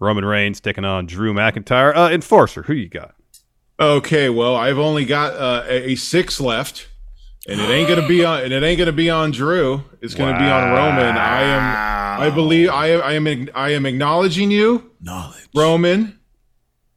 Roman 0.00 0.24
Reigns 0.24 0.60
taking 0.60 0.84
on 0.84 1.06
Drew 1.06 1.32
McIntyre. 1.32 1.94
Uh, 1.94 2.10
Enforcer, 2.10 2.62
who 2.62 2.72
you 2.72 2.88
got? 2.88 3.14
Okay, 3.78 4.28
well, 4.28 4.56
I've 4.56 4.78
only 4.78 5.04
got 5.04 5.34
uh, 5.34 5.64
a, 5.66 5.92
a 5.92 5.94
six 5.94 6.40
left 6.40 6.88
and 7.48 7.60
it 7.60 7.70
ain't 7.70 7.88
gonna 7.88 8.06
be 8.06 8.24
on 8.24 8.42
and 8.42 8.52
it 8.52 8.62
ain't 8.62 8.78
gonna 8.78 8.92
be 8.92 9.10
on 9.10 9.30
Drew. 9.30 9.82
It's 10.00 10.14
gonna 10.14 10.32
wow. 10.32 10.38
be 10.38 10.44
on 10.44 10.72
Roman. 10.72 11.16
I 11.16 11.42
am 11.42 12.20
I 12.20 12.30
believe 12.30 12.68
I 12.68 12.92
I 12.92 13.12
am 13.12 13.48
I 13.54 13.70
am 13.70 13.86
acknowledging 13.86 14.50
you, 14.50 14.90
knowledge, 15.00 15.48
Roman, 15.54 16.18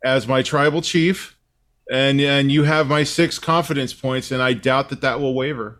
as 0.03 0.27
my 0.27 0.41
tribal 0.41 0.81
chief, 0.81 1.37
and 1.89 2.19
and 2.19 2.51
you 2.51 2.63
have 2.63 2.87
my 2.87 3.03
six 3.03 3.39
confidence 3.39 3.93
points, 3.93 4.31
and 4.31 4.41
I 4.41 4.53
doubt 4.53 4.89
that 4.89 5.01
that 5.01 5.19
will 5.21 5.33
waver. 5.33 5.79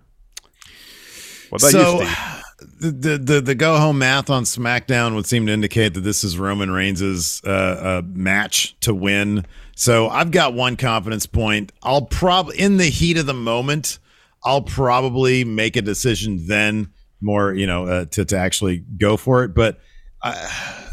What 1.50 1.62
about 1.62 1.72
so, 1.72 2.02
you, 2.02 2.08
Steve? 2.08 2.40
The, 2.80 3.18
the 3.18 3.42
the 3.42 3.56
go 3.56 3.78
home 3.78 4.00
math 4.00 4.30
on 4.30 4.44
SmackDown 4.44 5.16
would 5.16 5.26
seem 5.26 5.46
to 5.48 5.52
indicate 5.52 5.94
that 5.94 6.02
this 6.02 6.24
is 6.24 6.38
Roman 6.38 6.72
Reigns' 6.72 7.42
uh, 7.46 7.50
uh, 7.50 8.02
match 8.06 8.78
to 8.82 8.94
win. 8.94 9.46
So 9.76 10.08
I've 10.08 10.32
got 10.32 10.54
one 10.54 10.78
confidence 10.78 11.26
point. 11.26 11.72
I'll 11.82 12.04
probably 12.04 12.60
in 12.60 12.78
the 12.78 12.86
heat 12.86 13.18
of 13.18 13.26
the 13.26 13.34
moment. 13.34 14.00
I'll 14.46 14.62
probably 14.62 15.44
make 15.44 15.76
a 15.76 15.82
decision 15.82 16.48
then 16.48 16.92
more, 17.22 17.54
you 17.54 17.68
know, 17.68 17.88
uh, 17.88 18.06
to, 18.06 18.26
to 18.26 18.38
actually 18.38 18.80
go 18.98 19.18
for 19.18 19.44
it. 19.44 19.56
But 19.56 19.80
I, 20.22 20.86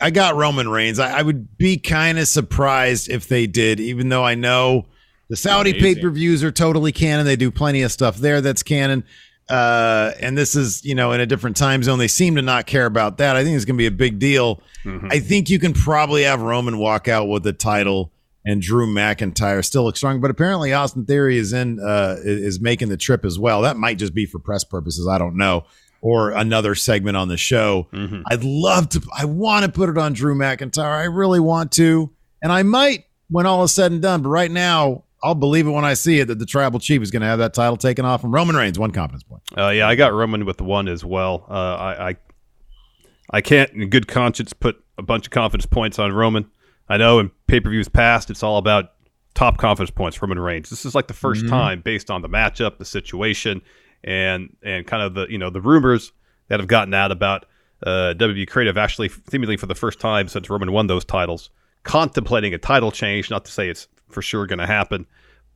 I 0.00 0.10
got 0.10 0.36
Roman 0.36 0.68
Reigns. 0.68 0.98
I, 0.98 1.18
I 1.18 1.22
would 1.22 1.56
be 1.58 1.76
kind 1.78 2.18
of 2.18 2.28
surprised 2.28 3.10
if 3.10 3.28
they 3.28 3.46
did, 3.46 3.80
even 3.80 4.08
though 4.08 4.24
I 4.24 4.34
know 4.34 4.86
the 5.28 5.36
Saudi 5.36 5.74
pay 5.74 5.94
per 5.94 6.10
views 6.10 6.42
are 6.42 6.50
totally 6.50 6.92
canon. 6.92 7.26
They 7.26 7.36
do 7.36 7.50
plenty 7.50 7.82
of 7.82 7.92
stuff 7.92 8.16
there 8.16 8.40
that's 8.40 8.62
canon. 8.62 9.04
Uh, 9.48 10.12
and 10.20 10.36
this 10.36 10.54
is, 10.54 10.84
you 10.84 10.94
know, 10.94 11.12
in 11.12 11.20
a 11.20 11.26
different 11.26 11.56
time 11.56 11.82
zone. 11.82 11.98
They 11.98 12.08
seem 12.08 12.36
to 12.36 12.42
not 12.42 12.66
care 12.66 12.86
about 12.86 13.18
that. 13.18 13.36
I 13.36 13.44
think 13.44 13.56
it's 13.56 13.64
going 13.64 13.76
to 13.76 13.78
be 13.78 13.86
a 13.86 13.90
big 13.90 14.18
deal. 14.18 14.62
Mm-hmm. 14.84 15.08
I 15.10 15.20
think 15.20 15.48
you 15.48 15.58
can 15.58 15.72
probably 15.72 16.24
have 16.24 16.40
Roman 16.40 16.78
walk 16.78 17.08
out 17.08 17.28
with 17.28 17.42
the 17.44 17.52
title 17.54 18.12
and 18.48 18.62
Drew 18.62 18.86
McIntyre 18.86 19.62
still 19.62 19.84
looks 19.84 19.98
strong. 19.98 20.22
But 20.22 20.30
apparently 20.30 20.72
Austin 20.72 21.04
Theory 21.04 21.36
is 21.36 21.52
in 21.52 21.78
uh, 21.80 22.16
is 22.22 22.60
making 22.60 22.88
the 22.88 22.96
trip 22.96 23.26
as 23.26 23.38
well. 23.38 23.60
That 23.60 23.76
might 23.76 23.98
just 23.98 24.14
be 24.14 24.24
for 24.24 24.38
press 24.38 24.64
purposes. 24.64 25.06
I 25.06 25.18
don't 25.18 25.36
know. 25.36 25.66
Or 26.00 26.30
another 26.30 26.74
segment 26.74 27.16
on 27.16 27.28
the 27.28 27.36
show. 27.36 27.88
Mm-hmm. 27.92 28.22
I'd 28.30 28.44
love 28.44 28.88
to. 28.90 29.02
I 29.16 29.26
want 29.26 29.66
to 29.66 29.70
put 29.70 29.90
it 29.90 29.98
on 29.98 30.14
Drew 30.14 30.34
McIntyre. 30.34 30.98
I 30.98 31.04
really 31.04 31.40
want 31.40 31.72
to, 31.72 32.10
and 32.40 32.50
I 32.50 32.62
might 32.62 33.04
when 33.28 33.44
all 33.44 33.64
is 33.64 33.72
said 33.72 33.92
and 33.92 34.00
done. 34.00 34.22
But 34.22 34.30
right 34.30 34.50
now, 34.50 35.04
I'll 35.22 35.34
believe 35.34 35.66
it 35.66 35.70
when 35.70 35.84
I 35.84 35.94
see 35.94 36.20
it 36.20 36.28
that 36.28 36.38
the 36.38 36.46
tribal 36.46 36.80
chief 36.80 37.02
is 37.02 37.10
going 37.10 37.22
to 37.22 37.26
have 37.26 37.40
that 37.40 37.52
title 37.52 37.76
taken 37.76 38.04
off 38.04 38.22
from 38.22 38.32
Roman 38.32 38.56
Reigns. 38.56 38.78
One 38.78 38.92
confidence 38.92 39.24
point. 39.24 39.42
Uh, 39.58 39.70
yeah, 39.70 39.88
I 39.88 39.94
got 39.96 40.14
Roman 40.14 40.46
with 40.46 40.60
one 40.60 40.88
as 40.88 41.04
well. 41.04 41.44
Uh, 41.50 41.52
I, 41.52 42.08
I 42.10 42.16
I 43.30 43.40
can't 43.42 43.70
in 43.72 43.90
good 43.90 44.08
conscience 44.08 44.52
put 44.54 44.82
a 44.96 45.02
bunch 45.02 45.26
of 45.26 45.32
confidence 45.32 45.66
points 45.66 45.98
on 45.98 46.12
Roman. 46.12 46.48
I 46.88 46.96
know 46.96 47.18
in 47.18 47.30
pay 47.46 47.60
per 47.60 47.70
views 47.70 47.88
past, 47.88 48.30
it's 48.30 48.42
all 48.42 48.58
about 48.58 48.92
top 49.34 49.58
confidence 49.58 49.90
points 49.90 50.16
from 50.16 50.30
Roman 50.30 50.42
Reigns. 50.42 50.70
This 50.70 50.84
is 50.84 50.94
like 50.94 51.06
the 51.06 51.14
1st 51.14 51.36
mm-hmm. 51.36 51.48
time 51.48 51.80
based 51.80 52.10
on 52.10 52.22
the 52.22 52.28
matchup, 52.28 52.78
the 52.78 52.84
situation, 52.84 53.62
and 54.04 54.56
and 54.62 54.86
kind 54.86 55.02
of 55.02 55.14
the 55.14 55.26
you 55.28 55.38
know 55.38 55.50
the 55.50 55.60
rumors 55.60 56.12
that 56.48 56.60
have 56.60 56.68
gotten 56.68 56.94
out 56.94 57.12
about 57.12 57.46
uh, 57.84 58.14
WWE 58.16 58.48
Creative 58.48 58.76
actually 58.76 59.10
seemingly 59.30 59.56
for 59.56 59.66
the 59.66 59.74
first 59.74 60.00
time 60.00 60.28
since 60.28 60.50
Roman 60.50 60.72
won 60.72 60.86
those 60.86 61.04
titles, 61.04 61.50
contemplating 61.82 62.54
a 62.54 62.58
title 62.58 62.90
change. 62.90 63.30
Not 63.30 63.44
to 63.44 63.52
say 63.52 63.68
it's 63.68 63.86
for 64.08 64.22
sure 64.22 64.46
going 64.46 64.58
to 64.58 64.66
happen, 64.66 65.06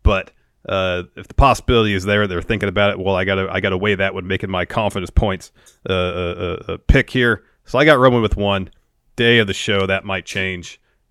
but 0.02 0.30
uh, 0.68 1.04
if 1.16 1.26
the 1.26 1.34
possibility 1.34 1.94
is 1.94 2.04
there, 2.04 2.26
they're 2.26 2.42
thinking 2.42 2.68
about 2.68 2.90
it. 2.90 2.98
Well, 2.98 3.16
I 3.16 3.24
gotta 3.24 3.48
I 3.50 3.60
gotta 3.60 3.78
weigh 3.78 3.96
that 3.96 4.14
when 4.14 4.26
making 4.26 4.50
my 4.50 4.64
confidence 4.64 5.10
points 5.10 5.50
uh, 5.88 5.92
uh, 5.92 6.62
uh, 6.68 6.76
pick 6.86 7.10
here. 7.10 7.44
So 7.64 7.78
I 7.78 7.84
got 7.84 7.98
Roman 7.98 8.22
with 8.22 8.36
one 8.36 8.70
day 9.16 9.38
of 9.38 9.46
the 9.46 9.54
show. 9.54 9.86
That 9.86 10.04
might 10.04 10.24
change 10.24 10.80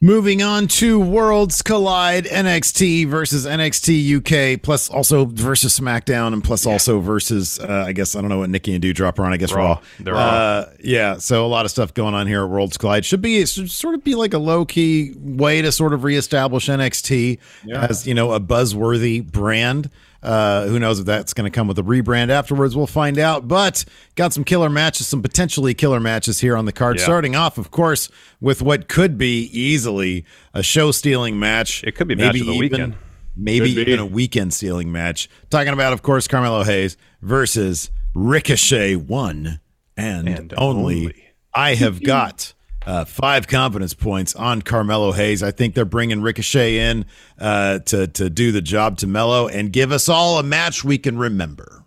Moving 0.00 0.42
on 0.42 0.68
to 0.68 1.00
Worlds 1.00 1.60
Collide 1.60 2.26
NXT 2.26 3.08
versus 3.08 3.44
NXT 3.44 4.54
UK, 4.54 4.62
plus 4.62 4.88
also 4.88 5.24
versus 5.24 5.76
SmackDown, 5.76 6.32
and 6.32 6.44
plus 6.44 6.66
yeah. 6.66 6.72
also 6.72 7.00
versus 7.00 7.58
uh, 7.58 7.84
I 7.84 7.92
guess 7.92 8.14
I 8.14 8.20
don't 8.20 8.30
know 8.30 8.38
what 8.38 8.48
Nikki 8.48 8.74
and 8.74 8.84
Doudrop 8.84 9.18
are 9.18 9.24
on. 9.24 9.32
I 9.32 9.38
guess 9.38 9.52
Raw. 9.52 9.80
Raw. 10.04 10.16
Uh, 10.16 10.70
yeah, 10.78 11.16
so 11.16 11.44
a 11.44 11.48
lot 11.48 11.64
of 11.64 11.72
stuff 11.72 11.94
going 11.94 12.14
on 12.14 12.28
here 12.28 12.44
at 12.44 12.48
Worlds 12.48 12.78
Collide. 12.78 13.04
Should 13.04 13.22
be 13.22 13.44
should 13.44 13.72
sort 13.72 13.96
of 13.96 14.04
be 14.04 14.14
like 14.14 14.34
a 14.34 14.38
low 14.38 14.64
key 14.64 15.14
way 15.16 15.62
to 15.62 15.72
sort 15.72 15.92
of 15.92 16.04
reestablish 16.04 16.68
NXT 16.68 17.40
yeah. 17.64 17.86
as 17.86 18.06
you 18.06 18.14
know 18.14 18.30
a 18.30 18.38
buzzworthy 18.38 19.28
brand. 19.28 19.90
Uh, 20.22 20.66
who 20.66 20.78
knows 20.78 20.98
if 20.98 21.06
that's 21.06 21.32
going 21.32 21.50
to 21.50 21.54
come 21.54 21.68
with 21.68 21.78
a 21.78 21.82
rebrand 21.82 22.30
afterwards? 22.30 22.76
We'll 22.76 22.86
find 22.86 23.18
out. 23.18 23.46
But 23.46 23.84
got 24.16 24.32
some 24.32 24.44
killer 24.44 24.68
matches, 24.68 25.06
some 25.06 25.22
potentially 25.22 25.74
killer 25.74 26.00
matches 26.00 26.40
here 26.40 26.56
on 26.56 26.64
the 26.64 26.72
card. 26.72 26.98
Yeah. 26.98 27.04
Starting 27.04 27.36
off, 27.36 27.58
of 27.58 27.70
course, 27.70 28.08
with 28.40 28.60
what 28.60 28.88
could 28.88 29.16
be 29.16 29.44
easily 29.52 30.24
a 30.54 30.62
show 30.62 30.90
stealing 30.90 31.38
match. 31.38 31.84
It 31.84 31.94
could 31.94 32.08
be 32.08 32.16
maybe 32.16 32.26
match 32.26 32.40
of 32.40 32.46
the 32.46 32.52
even, 32.52 32.60
weekend. 32.60 32.96
Maybe 33.36 33.70
even 33.70 34.00
a 34.00 34.06
weekend 34.06 34.52
stealing 34.52 34.90
match. 34.90 35.28
Talking 35.50 35.72
about, 35.72 35.92
of 35.92 36.02
course, 36.02 36.26
Carmelo 36.26 36.64
Hayes 36.64 36.96
versus 37.22 37.90
Ricochet, 38.14 38.96
one 38.96 39.60
and, 39.96 40.28
and 40.28 40.54
only. 40.56 40.96
only. 41.02 41.24
I 41.54 41.74
have 41.76 42.02
got 42.02 42.54
uh, 42.88 43.04
five 43.04 43.46
confidence 43.46 43.92
points 43.92 44.34
on 44.34 44.62
Carmelo 44.62 45.12
Hayes. 45.12 45.42
I 45.42 45.50
think 45.50 45.74
they're 45.74 45.84
bringing 45.84 46.22
Ricochet 46.22 46.78
in 46.90 47.04
uh, 47.38 47.80
to 47.80 48.06
to 48.06 48.30
do 48.30 48.50
the 48.50 48.62
job 48.62 48.96
to 48.98 49.06
Mello 49.06 49.46
and 49.46 49.70
give 49.70 49.92
us 49.92 50.08
all 50.08 50.38
a 50.38 50.42
match 50.42 50.84
we 50.84 50.96
can 50.96 51.18
remember. 51.18 51.84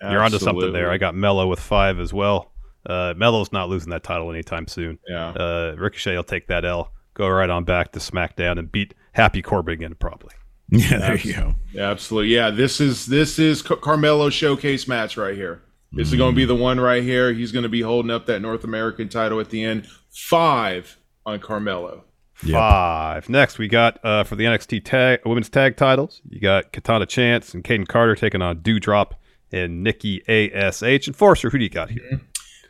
You're 0.00 0.22
onto 0.22 0.38
something 0.38 0.72
there. 0.72 0.90
I 0.90 0.96
got 0.96 1.14
Mello 1.14 1.46
with 1.46 1.60
five 1.60 2.00
as 2.00 2.12
well. 2.12 2.52
Uh, 2.86 3.12
Mello's 3.16 3.52
not 3.52 3.68
losing 3.68 3.90
that 3.90 4.02
title 4.02 4.30
anytime 4.30 4.66
soon. 4.66 4.98
Yeah. 5.06 5.28
Uh, 5.28 5.74
Ricochet 5.76 6.16
will 6.16 6.24
take 6.24 6.48
that 6.48 6.64
L, 6.64 6.90
go 7.14 7.28
right 7.28 7.50
on 7.50 7.64
back 7.64 7.92
to 7.92 8.00
SmackDown 8.00 8.58
and 8.58 8.72
beat 8.72 8.94
Happy 9.12 9.42
Corbin 9.42 9.74
again, 9.74 9.94
probably. 9.98 10.34
Yeah, 10.74 10.98
there 11.00 11.18
you 11.18 11.34
go. 11.34 11.54
Absolutely. 11.78 12.34
Yeah, 12.34 12.48
this 12.48 12.80
is 12.80 13.04
this 13.04 13.38
is 13.38 13.60
Car- 13.60 13.76
Carmelo's 13.76 14.32
showcase 14.32 14.88
match 14.88 15.18
right 15.18 15.34
here. 15.34 15.60
This 15.94 16.08
is 16.10 16.16
going 16.16 16.32
to 16.32 16.36
be 16.36 16.46
the 16.46 16.54
one 16.54 16.80
right 16.80 17.02
here. 17.02 17.32
He's 17.32 17.52
going 17.52 17.64
to 17.64 17.68
be 17.68 17.82
holding 17.82 18.10
up 18.10 18.26
that 18.26 18.40
North 18.40 18.64
American 18.64 19.08
title 19.08 19.40
at 19.40 19.50
the 19.50 19.62
end. 19.62 19.86
Five 20.10 20.96
on 21.26 21.38
Carmelo. 21.40 22.04
Yep. 22.44 22.54
Five. 22.54 23.28
Next, 23.28 23.58
we 23.58 23.68
got 23.68 24.04
uh, 24.04 24.24
for 24.24 24.34
the 24.34 24.44
NXT 24.44 24.84
tag 24.84 25.20
women's 25.24 25.48
tag 25.48 25.76
titles. 25.76 26.22
You 26.28 26.40
got 26.40 26.72
Katana 26.72 27.06
Chance 27.06 27.54
and 27.54 27.62
Kayden 27.62 27.86
Carter 27.86 28.16
taking 28.16 28.42
on 28.42 28.60
Doudrop 28.60 29.12
and 29.52 29.82
Nikki 29.82 30.22
Ash. 30.28 30.82
Enforcer, 30.82 31.50
who 31.50 31.58
do 31.58 31.64
you 31.64 31.70
got 31.70 31.90
here? 31.90 32.20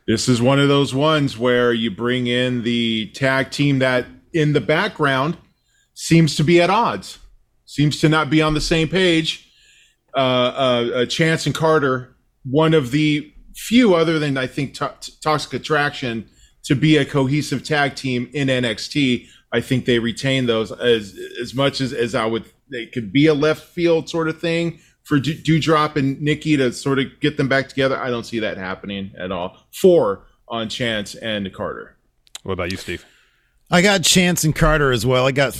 This 0.06 0.28
is 0.28 0.42
one 0.42 0.58
of 0.58 0.68
those 0.68 0.92
ones 0.92 1.38
where 1.38 1.72
you 1.72 1.90
bring 1.90 2.26
in 2.26 2.64
the 2.64 3.10
tag 3.12 3.50
team 3.50 3.78
that 3.78 4.06
in 4.32 4.52
the 4.52 4.60
background 4.60 5.38
seems 5.94 6.34
to 6.36 6.44
be 6.44 6.60
at 6.60 6.70
odds, 6.70 7.20
seems 7.66 8.00
to 8.00 8.08
not 8.08 8.28
be 8.28 8.42
on 8.42 8.54
the 8.54 8.60
same 8.60 8.88
page. 8.88 9.48
Uh, 10.14 10.18
uh, 10.18 10.90
uh, 10.94 11.06
Chance 11.06 11.46
and 11.46 11.54
Carter, 11.54 12.11
one 12.44 12.74
of 12.74 12.90
the 12.90 13.32
few, 13.54 13.94
other 13.94 14.18
than 14.18 14.36
I 14.36 14.46
think 14.46 14.74
to- 14.74 14.94
Toxic 15.20 15.54
Attraction, 15.54 16.28
to 16.64 16.74
be 16.74 16.96
a 16.96 17.04
cohesive 17.04 17.64
tag 17.64 17.94
team 17.96 18.30
in 18.32 18.48
NXT. 18.48 19.26
I 19.52 19.60
think 19.60 19.84
they 19.84 19.98
retain 19.98 20.46
those 20.46 20.72
as 20.72 21.18
as 21.40 21.54
much 21.54 21.80
as 21.80 21.92
as 21.92 22.14
I 22.14 22.24
would. 22.26 22.44
They 22.70 22.86
could 22.86 23.12
be 23.12 23.26
a 23.26 23.34
left 23.34 23.64
field 23.68 24.08
sort 24.08 24.28
of 24.28 24.40
thing 24.40 24.78
for 25.02 25.18
Dew- 25.18 25.34
Doudrop 25.34 25.96
and 25.96 26.20
Nikki 26.22 26.56
to 26.56 26.72
sort 26.72 26.98
of 26.98 27.06
get 27.20 27.36
them 27.36 27.48
back 27.48 27.68
together. 27.68 27.98
I 27.98 28.08
don't 28.08 28.24
see 28.24 28.38
that 28.38 28.56
happening 28.56 29.10
at 29.18 29.30
all. 29.32 29.58
Four 29.72 30.24
on 30.48 30.68
Chance 30.68 31.16
and 31.16 31.52
Carter. 31.52 31.96
What 32.44 32.52
about 32.52 32.70
you, 32.70 32.76
Steve? 32.78 33.04
I 33.70 33.82
got 33.82 34.02
Chance 34.02 34.44
and 34.44 34.54
Carter 34.54 34.90
as 34.92 35.04
well. 35.04 35.26
I 35.26 35.32
got 35.32 35.54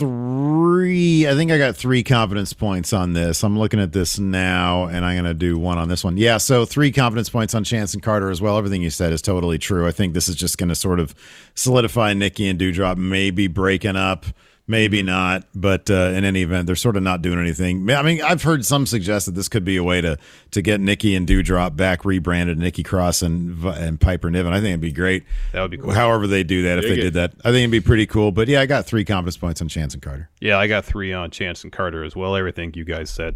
three. 0.00 1.28
I 1.28 1.34
think 1.34 1.50
I 1.50 1.58
got 1.58 1.76
three 1.76 2.02
confidence 2.02 2.54
points 2.54 2.94
on 2.94 3.12
this. 3.12 3.44
I'm 3.44 3.58
looking 3.58 3.78
at 3.78 3.92
this 3.92 4.18
now, 4.18 4.86
and 4.86 5.04
I'm 5.04 5.14
going 5.14 5.26
to 5.26 5.34
do 5.34 5.58
one 5.58 5.76
on 5.76 5.90
this 5.90 6.02
one. 6.02 6.16
Yeah, 6.16 6.38
so 6.38 6.64
three 6.64 6.90
confidence 6.90 7.28
points 7.28 7.54
on 7.54 7.64
Chance 7.64 7.92
and 7.92 8.02
Carter 8.02 8.30
as 8.30 8.40
well. 8.40 8.56
Everything 8.56 8.80
you 8.80 8.88
said 8.88 9.12
is 9.12 9.20
totally 9.20 9.58
true. 9.58 9.86
I 9.86 9.90
think 9.90 10.14
this 10.14 10.26
is 10.26 10.36
just 10.36 10.56
going 10.56 10.70
to 10.70 10.74
sort 10.74 11.00
of 11.00 11.14
solidify 11.54 12.14
Nikki 12.14 12.48
and 12.48 12.58
Doudrop 12.58 12.96
maybe 12.96 13.46
breaking 13.46 13.96
up. 13.96 14.24
Maybe 14.70 15.02
not, 15.02 15.44
but 15.52 15.90
uh, 15.90 16.12
in 16.14 16.24
any 16.24 16.42
event, 16.42 16.66
they're 16.68 16.76
sort 16.76 16.96
of 16.96 17.02
not 17.02 17.22
doing 17.22 17.40
anything. 17.40 17.90
I 17.90 18.02
mean, 18.02 18.22
I've 18.22 18.44
heard 18.44 18.64
some 18.64 18.86
suggest 18.86 19.26
that 19.26 19.32
this 19.34 19.48
could 19.48 19.64
be 19.64 19.76
a 19.76 19.82
way 19.82 20.00
to 20.00 20.16
to 20.52 20.62
get 20.62 20.80
Nikki 20.80 21.16
and 21.16 21.26
Doudrop 21.26 21.74
back 21.74 22.04
rebranded, 22.04 22.56
Nikki 22.56 22.84
Cross 22.84 23.22
and 23.22 23.64
and 23.64 24.00
Piper 24.00 24.30
Niven. 24.30 24.52
I 24.52 24.58
think 24.58 24.68
it'd 24.68 24.80
be 24.80 24.92
great. 24.92 25.24
That 25.50 25.62
would 25.62 25.72
be 25.72 25.76
cool. 25.78 25.90
However 25.90 26.28
they 26.28 26.44
do 26.44 26.62
that, 26.62 26.78
if 26.78 26.84
Dig 26.84 26.94
they 26.94 27.00
it. 27.00 27.02
did 27.02 27.14
that, 27.14 27.32
I 27.40 27.48
think 27.50 27.56
it'd 27.62 27.70
be 27.72 27.80
pretty 27.80 28.06
cool. 28.06 28.30
But 28.30 28.46
yeah, 28.46 28.60
I 28.60 28.66
got 28.66 28.86
three 28.86 29.04
confidence 29.04 29.36
points 29.36 29.60
on 29.60 29.66
Chance 29.66 29.94
and 29.94 30.02
Carter. 30.04 30.30
Yeah, 30.40 30.56
I 30.56 30.68
got 30.68 30.84
three 30.84 31.12
on 31.12 31.32
Chance 31.32 31.64
and 31.64 31.72
Carter 31.72 32.04
as 32.04 32.14
well. 32.14 32.36
Everything 32.36 32.72
you 32.76 32.84
guys 32.84 33.10
said. 33.10 33.34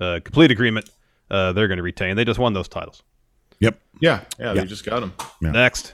Uh, 0.00 0.18
complete 0.24 0.50
agreement. 0.50 0.88
Uh, 1.30 1.52
they're 1.52 1.68
going 1.68 1.76
to 1.76 1.82
retain. 1.82 2.16
They 2.16 2.24
just 2.24 2.38
won 2.40 2.54
those 2.54 2.68
titles. 2.68 3.02
Yep. 3.58 3.78
Yeah, 4.00 4.24
yeah, 4.38 4.46
Yeah. 4.54 4.62
they 4.62 4.66
just 4.66 4.84
got 4.86 5.00
them. 5.00 5.12
Yeah. 5.42 5.50
Next, 5.50 5.92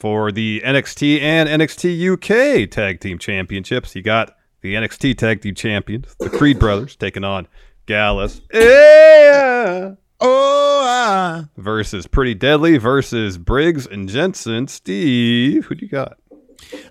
for 0.00 0.32
the 0.32 0.62
NXT 0.64 1.20
and 1.20 1.48
NXT 1.48 2.14
UK 2.14 2.68
Tag 2.70 3.00
Team 3.00 3.18
Championships, 3.18 3.94
you 3.94 4.02
got 4.02 4.34
the 4.62 4.74
NXT 4.74 5.18
Tag 5.18 5.42
Team 5.42 5.54
Champions, 5.54 6.16
the 6.18 6.30
Creed 6.30 6.58
Brothers, 6.58 6.96
taking 6.96 7.22
on 7.22 7.46
Gallus 7.86 8.40
yeah, 8.52 9.94
Oh, 10.20 10.82
ah. 10.84 11.48
versus 11.56 12.06
Pretty 12.06 12.34
Deadly 12.34 12.78
versus 12.78 13.38
Briggs 13.38 13.86
and 13.86 14.08
Jensen. 14.08 14.68
Steve, 14.68 15.66
who 15.66 15.74
do 15.74 15.84
you 15.84 15.90
got? 15.90 16.18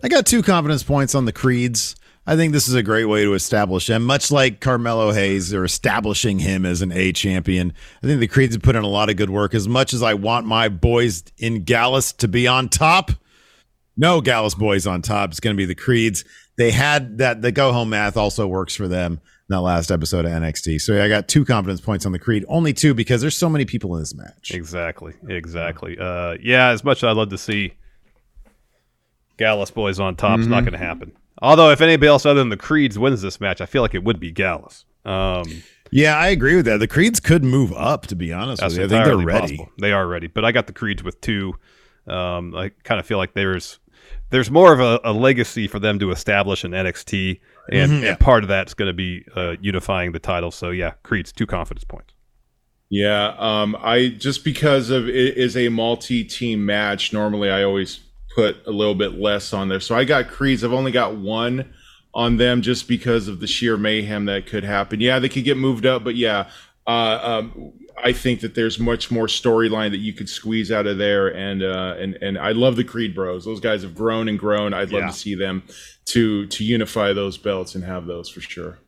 I 0.03 0.07
got 0.07 0.25
two 0.25 0.41
confidence 0.41 0.83
points 0.83 1.15
on 1.15 1.25
the 1.25 1.31
Creeds. 1.33 1.95
I 2.27 2.35
think 2.35 2.53
this 2.53 2.67
is 2.67 2.75
a 2.75 2.83
great 2.83 3.05
way 3.05 3.23
to 3.23 3.33
establish 3.33 3.89
him, 3.89 4.05
much 4.05 4.29
like 4.31 4.59
Carmelo 4.59 5.11
Hayes. 5.11 5.49
They're 5.49 5.65
establishing 5.65 6.37
him 6.39 6.65
as 6.65 6.81
an 6.81 6.91
A 6.91 7.11
champion. 7.11 7.73
I 8.03 8.07
think 8.07 8.19
the 8.19 8.27
Creeds 8.27 8.53
have 8.53 8.61
put 8.61 8.75
in 8.75 8.83
a 8.83 8.87
lot 8.87 9.09
of 9.09 9.15
good 9.15 9.31
work. 9.31 9.55
As 9.55 9.67
much 9.67 9.93
as 9.93 10.03
I 10.03 10.13
want 10.13 10.45
my 10.45 10.69
boys 10.69 11.23
in 11.39 11.63
Gallus 11.63 12.11
to 12.13 12.27
be 12.27 12.47
on 12.47 12.69
top, 12.69 13.11
no 13.97 14.21
Gallus 14.21 14.53
boys 14.53 14.85
on 14.85 15.01
top. 15.01 15.31
It's 15.31 15.39
going 15.39 15.55
to 15.55 15.57
be 15.57 15.65
the 15.65 15.75
Creeds. 15.75 16.23
They 16.57 16.71
had 16.71 17.17
that. 17.17 17.41
The 17.41 17.51
go 17.51 17.71
home 17.71 17.89
math 17.89 18.15
also 18.15 18.45
works 18.45 18.75
for 18.75 18.87
them. 18.87 19.13
in 19.13 19.19
That 19.49 19.61
last 19.61 19.89
episode 19.89 20.25
of 20.25 20.31
NXT. 20.31 20.81
So 20.81 20.93
yeah, 20.93 21.05
I 21.05 21.09
got 21.09 21.27
two 21.27 21.45
confidence 21.45 21.81
points 21.81 22.05
on 22.05 22.11
the 22.11 22.19
Creed. 22.19 22.45
Only 22.47 22.73
two 22.73 22.93
because 22.93 23.21
there's 23.21 23.35
so 23.37 23.49
many 23.49 23.65
people 23.65 23.95
in 23.95 24.01
this 24.01 24.13
match. 24.13 24.51
Exactly, 24.51 25.13
exactly. 25.27 25.97
Uh, 25.97 26.37
yeah, 26.41 26.67
as 26.69 26.83
much 26.83 26.99
as 26.99 27.05
I'd 27.05 27.17
love 27.17 27.29
to 27.29 27.37
see 27.37 27.73
Gallus 29.37 29.71
boys 29.71 29.99
on 29.99 30.15
top, 30.15 30.39
it's 30.39 30.47
not 30.47 30.61
going 30.61 30.73
to 30.73 30.77
happen. 30.77 31.13
Although, 31.41 31.71
if 31.71 31.81
anybody 31.81 32.07
else 32.07 32.25
other 32.25 32.39
than 32.39 32.49
the 32.49 32.57
Creeds 32.57 32.99
wins 32.99 33.21
this 33.21 33.39
match, 33.39 33.61
I 33.61 33.65
feel 33.65 33.81
like 33.81 33.93
it 33.95 34.03
would 34.03 34.19
be 34.19 34.31
Gallus. 34.31 34.85
Um, 35.05 35.43
Yeah, 35.91 36.15
I 36.17 36.27
agree 36.27 36.55
with 36.55 36.65
that. 36.65 36.77
The 36.79 36.87
Creeds 36.87 37.19
could 37.19 37.43
move 37.43 37.73
up. 37.73 38.05
To 38.07 38.15
be 38.15 38.31
honest 38.31 38.61
with 38.61 38.77
you, 38.77 38.83
I 38.85 38.87
think 38.87 39.05
they're 39.05 39.17
ready. 39.17 39.39
possible. 39.57 39.69
They 39.79 39.91
are 39.91 40.05
ready, 40.07 40.27
but 40.27 40.45
I 40.45 40.51
got 40.51 40.67
the 40.67 40.73
Creeds 40.73 41.01
with 41.03 41.19
two. 41.21 41.55
Um, 42.07 42.53
I 42.55 42.69
kind 42.83 42.99
of 42.99 43.05
feel 43.05 43.17
like 43.17 43.33
there's 43.33 43.79
there's 44.31 44.51
more 44.51 44.71
of 44.73 44.79
a, 44.79 44.99
a 45.03 45.11
legacy 45.13 45.67
for 45.67 45.79
them 45.79 45.97
to 45.99 46.11
establish 46.11 46.63
in 46.63 46.71
NXT, 46.71 47.39
and, 47.71 47.91
Mhm. 47.91 48.07
and 48.09 48.19
part 48.19 48.43
of 48.43 48.47
that's 48.49 48.73
going 48.75 48.87
to 48.89 48.93
be 48.93 49.25
uh, 49.35 49.55
unifying 49.61 50.11
the 50.11 50.19
title. 50.19 50.51
So 50.51 50.69
yeah, 50.69 50.91
Creeds 51.03 51.31
two 51.31 51.47
confidence 51.47 51.83
points. 51.83 52.13
Yeah, 52.91 53.35
um, 53.37 53.75
I 53.81 54.09
just 54.09 54.43
because 54.43 54.89
of 54.89 55.07
it 55.07 55.37
is 55.37 55.55
a 55.57 55.69
multi-team 55.69 56.65
match. 56.65 57.13
Normally, 57.13 57.49
I 57.49 57.63
always 57.63 57.99
put 58.35 58.57
a 58.65 58.71
little 58.71 58.95
bit 58.95 59.13
less 59.19 59.53
on 59.53 59.69
there. 59.69 59.79
So 59.79 59.95
I 59.95 60.03
got 60.03 60.27
Creeds. 60.27 60.63
I've 60.63 60.73
only 60.73 60.91
got 60.91 61.15
one 61.15 61.73
on 62.13 62.37
them 62.37 62.61
just 62.61 62.87
because 62.87 63.27
of 63.27 63.39
the 63.39 63.47
sheer 63.47 63.77
mayhem 63.77 64.25
that 64.25 64.45
could 64.47 64.63
happen. 64.63 64.99
Yeah, 64.99 65.19
they 65.19 65.29
could 65.29 65.43
get 65.43 65.57
moved 65.57 65.85
up, 65.85 66.03
but 66.03 66.15
yeah, 66.15 66.49
uh, 66.87 67.19
um, 67.21 67.73
I 68.03 68.13
think 68.13 68.41
that 68.41 68.55
there's 68.55 68.79
much 68.79 69.11
more 69.11 69.27
storyline 69.27 69.91
that 69.91 69.97
you 69.97 70.13
could 70.13 70.29
squeeze 70.29 70.71
out 70.71 70.87
of 70.87 70.97
there. 70.97 71.27
And 71.27 71.61
uh, 71.61 71.95
and 71.99 72.15
and 72.21 72.37
I 72.39 72.51
love 72.53 72.77
the 72.77 72.83
Creed 72.83 73.13
Bros. 73.13 73.45
Those 73.45 73.59
guys 73.59 73.83
have 73.83 73.93
grown 73.93 74.27
and 74.29 74.39
grown. 74.39 74.73
I'd 74.73 74.91
love 74.91 75.01
Yeah. 75.03 75.07
to 75.07 75.13
see 75.13 75.35
them 75.35 75.63
to 76.05 76.47
to 76.47 76.63
unify 76.63 77.13
those 77.13 77.37
belts 77.37 77.75
and 77.75 77.83
have 77.83 78.05
those 78.07 78.29
for 78.29 78.41
sure. 78.41 78.79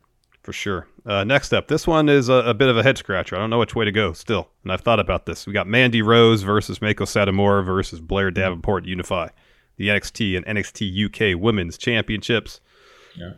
For 0.42 0.52
sure. 0.52 0.88
Uh, 1.06 1.22
next 1.22 1.52
up, 1.52 1.68
this 1.68 1.86
one 1.86 2.08
is 2.08 2.28
a, 2.28 2.34
a 2.34 2.54
bit 2.54 2.68
of 2.68 2.76
a 2.76 2.82
head 2.82 2.98
scratcher. 2.98 3.36
I 3.36 3.38
don't 3.38 3.50
know 3.50 3.60
which 3.60 3.76
way 3.76 3.84
to 3.84 3.92
go 3.92 4.12
still, 4.12 4.48
and 4.64 4.72
I've 4.72 4.80
thought 4.80 4.98
about 4.98 5.24
this. 5.24 5.46
We 5.46 5.52
got 5.52 5.68
Mandy 5.68 6.02
Rose 6.02 6.42
versus 6.42 6.80
Meiko 6.80 7.06
Satomura 7.06 7.64
versus 7.64 8.00
Blair 8.00 8.30
Davenport 8.32 8.84
unify 8.84 9.28
the 9.76 9.88
NXT 9.88 10.36
and 10.36 10.46
NXT 10.46 11.34
UK 11.34 11.40
Women's 11.40 11.78
Championships. 11.78 12.60
Yeah. 13.16 13.34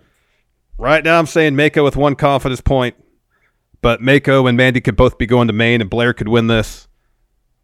Right 0.79 1.05
now, 1.05 1.19
I'm 1.19 1.27
saying 1.27 1.55
Meiko 1.55 1.85
with 1.85 1.97
one 1.97 2.17
confidence 2.17 2.61
point, 2.61 2.97
but 3.83 4.01
Meiko 4.01 4.49
and 4.49 4.57
Mandy 4.57 4.81
could 4.81 4.97
both 4.97 5.19
be 5.19 5.27
going 5.27 5.49
to 5.49 5.55
main, 5.55 5.83
and 5.83 5.91
Blair 5.91 6.15
could 6.15 6.29
win 6.29 6.47
this. 6.47 6.89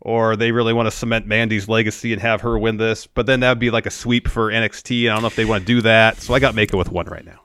Or 0.03 0.35
they 0.37 0.51
really 0.53 0.73
want 0.73 0.87
to 0.87 0.91
cement 0.91 1.27
Mandy's 1.27 1.69
legacy 1.69 2.13
and 2.13 2.23
have 2.23 2.41
her 2.43 2.59
win 2.59 2.79
this, 2.79 3.07
but 3.07 3.27
then 3.27 3.41
that 3.41 3.51
would 3.51 3.59
be 3.59 3.71
like 3.71 3.85
a 3.85 3.91
sweep 3.91 4.29
for 4.29 4.51
NXT. 4.51 5.03
and 5.03 5.11
I 5.11 5.15
don't 5.15 5.23
know 5.23 5.29
if 5.29 5.37
they 5.37 5.45
want 5.45 5.63
to 5.63 5.67
do 5.67 5.83
that, 5.83 6.19
so 6.19 6.33
I 6.33 6.39
got 6.41 6.55
Meiko 6.55 6.79
with 6.79 6.91
one 6.91 7.07
right 7.07 7.25
now. 7.25 7.41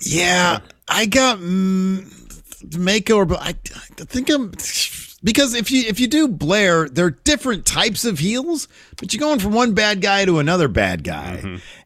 Yeah, 0.00 0.60
I 0.88 1.06
got 1.06 1.38
mm, 1.38 2.04
Meiko, 2.70 3.16
or 3.16 3.34
I, 3.36 3.48
I 3.50 4.04
think 4.04 4.30
I'm 4.30 4.52
because 5.24 5.54
if 5.54 5.70
you 5.70 5.82
if 5.88 5.98
you 5.98 6.06
do 6.06 6.28
Blair, 6.28 6.88
they're 6.88 7.10
different 7.10 7.66
types 7.66 8.04
of 8.04 8.18
heels, 8.18 8.68
but 8.96 9.12
you're 9.12 9.20
going 9.20 9.40
from 9.40 9.52
one 9.52 9.74
bad 9.74 10.00
guy 10.00 10.24
to 10.24 10.38
another 10.38 10.68
bad 10.68 11.04
guy, 11.04 11.40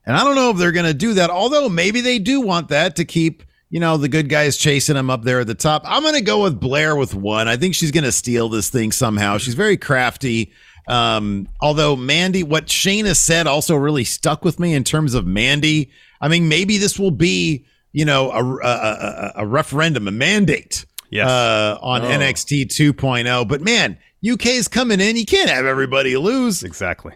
and 0.07 0.17
I 0.17 0.25
don't 0.25 0.35
know 0.35 0.51
if 0.51 0.59
they're 0.59 0.73
going 0.73 0.87
to 0.87 0.95
do 0.95 1.15
that. 1.15 1.31
Although 1.31 1.69
maybe 1.69 2.01
they 2.01 2.19
do 2.19 2.41
want 2.41 2.69
that 2.69 2.97
to 2.97 3.05
keep 3.05 3.43
you 3.71 3.81
know 3.81 3.97
the 3.97 4.09
good 4.09 4.29
guys 4.29 4.57
chasing 4.57 4.97
him 4.97 5.09
up 5.11 5.23
there 5.23 5.41
at 5.41 5.47
the 5.47 5.55
top. 5.55 5.83
I'm 5.87 6.03
going 6.03 6.15
to 6.15 6.21
go 6.21 6.43
with 6.43 6.61
Blair 6.61 6.97
with 6.97 7.15
one. 7.15 7.49
I 7.49 7.57
think 7.57 7.75
she's 7.75 7.93
going 7.93 8.05
to 8.05 8.13
steal 8.13 8.49
this 8.49 8.69
thing 8.69 8.93
somehow. 8.93 9.39
She's 9.39 9.55
very 9.55 9.77
crafty. 9.77 10.53
Um, 10.89 11.49
although 11.61 11.95
Mandy, 11.95 12.43
what 12.43 12.67
Shayna 12.67 13.15
said 13.15 13.47
also 13.47 13.77
really 13.77 14.05
stuck 14.05 14.45
with 14.45 14.59
me 14.59 14.75
in 14.75 14.83
terms 14.83 15.15
of 15.15 15.25
Mandy. 15.25 15.91
I 16.21 16.29
mean, 16.29 16.49
maybe 16.49 16.79
this 16.79 16.99
will 16.99 17.13
be, 17.13 17.65
you 17.92 18.05
know, 18.05 18.31
a, 18.31 18.44
a, 18.44 18.66
a, 18.66 19.33
a 19.37 19.46
referendum, 19.46 20.07
a 20.09 20.11
mandate 20.12 20.85
Yes. 21.11 21.29
uh, 21.29 21.76
on 21.83 22.03
Oh. 22.03 22.09
NXT 22.09 22.66
2.0. 22.68 23.48
But 23.48 23.61
man, 23.62 23.98
UK's 24.29 24.68
coming 24.68 25.00
in. 25.00 25.16
You 25.16 25.26
can't 25.26 25.50
have 25.50 25.66
everybody 25.66 26.16
lose. 26.16 26.62
exactly. 26.62 27.14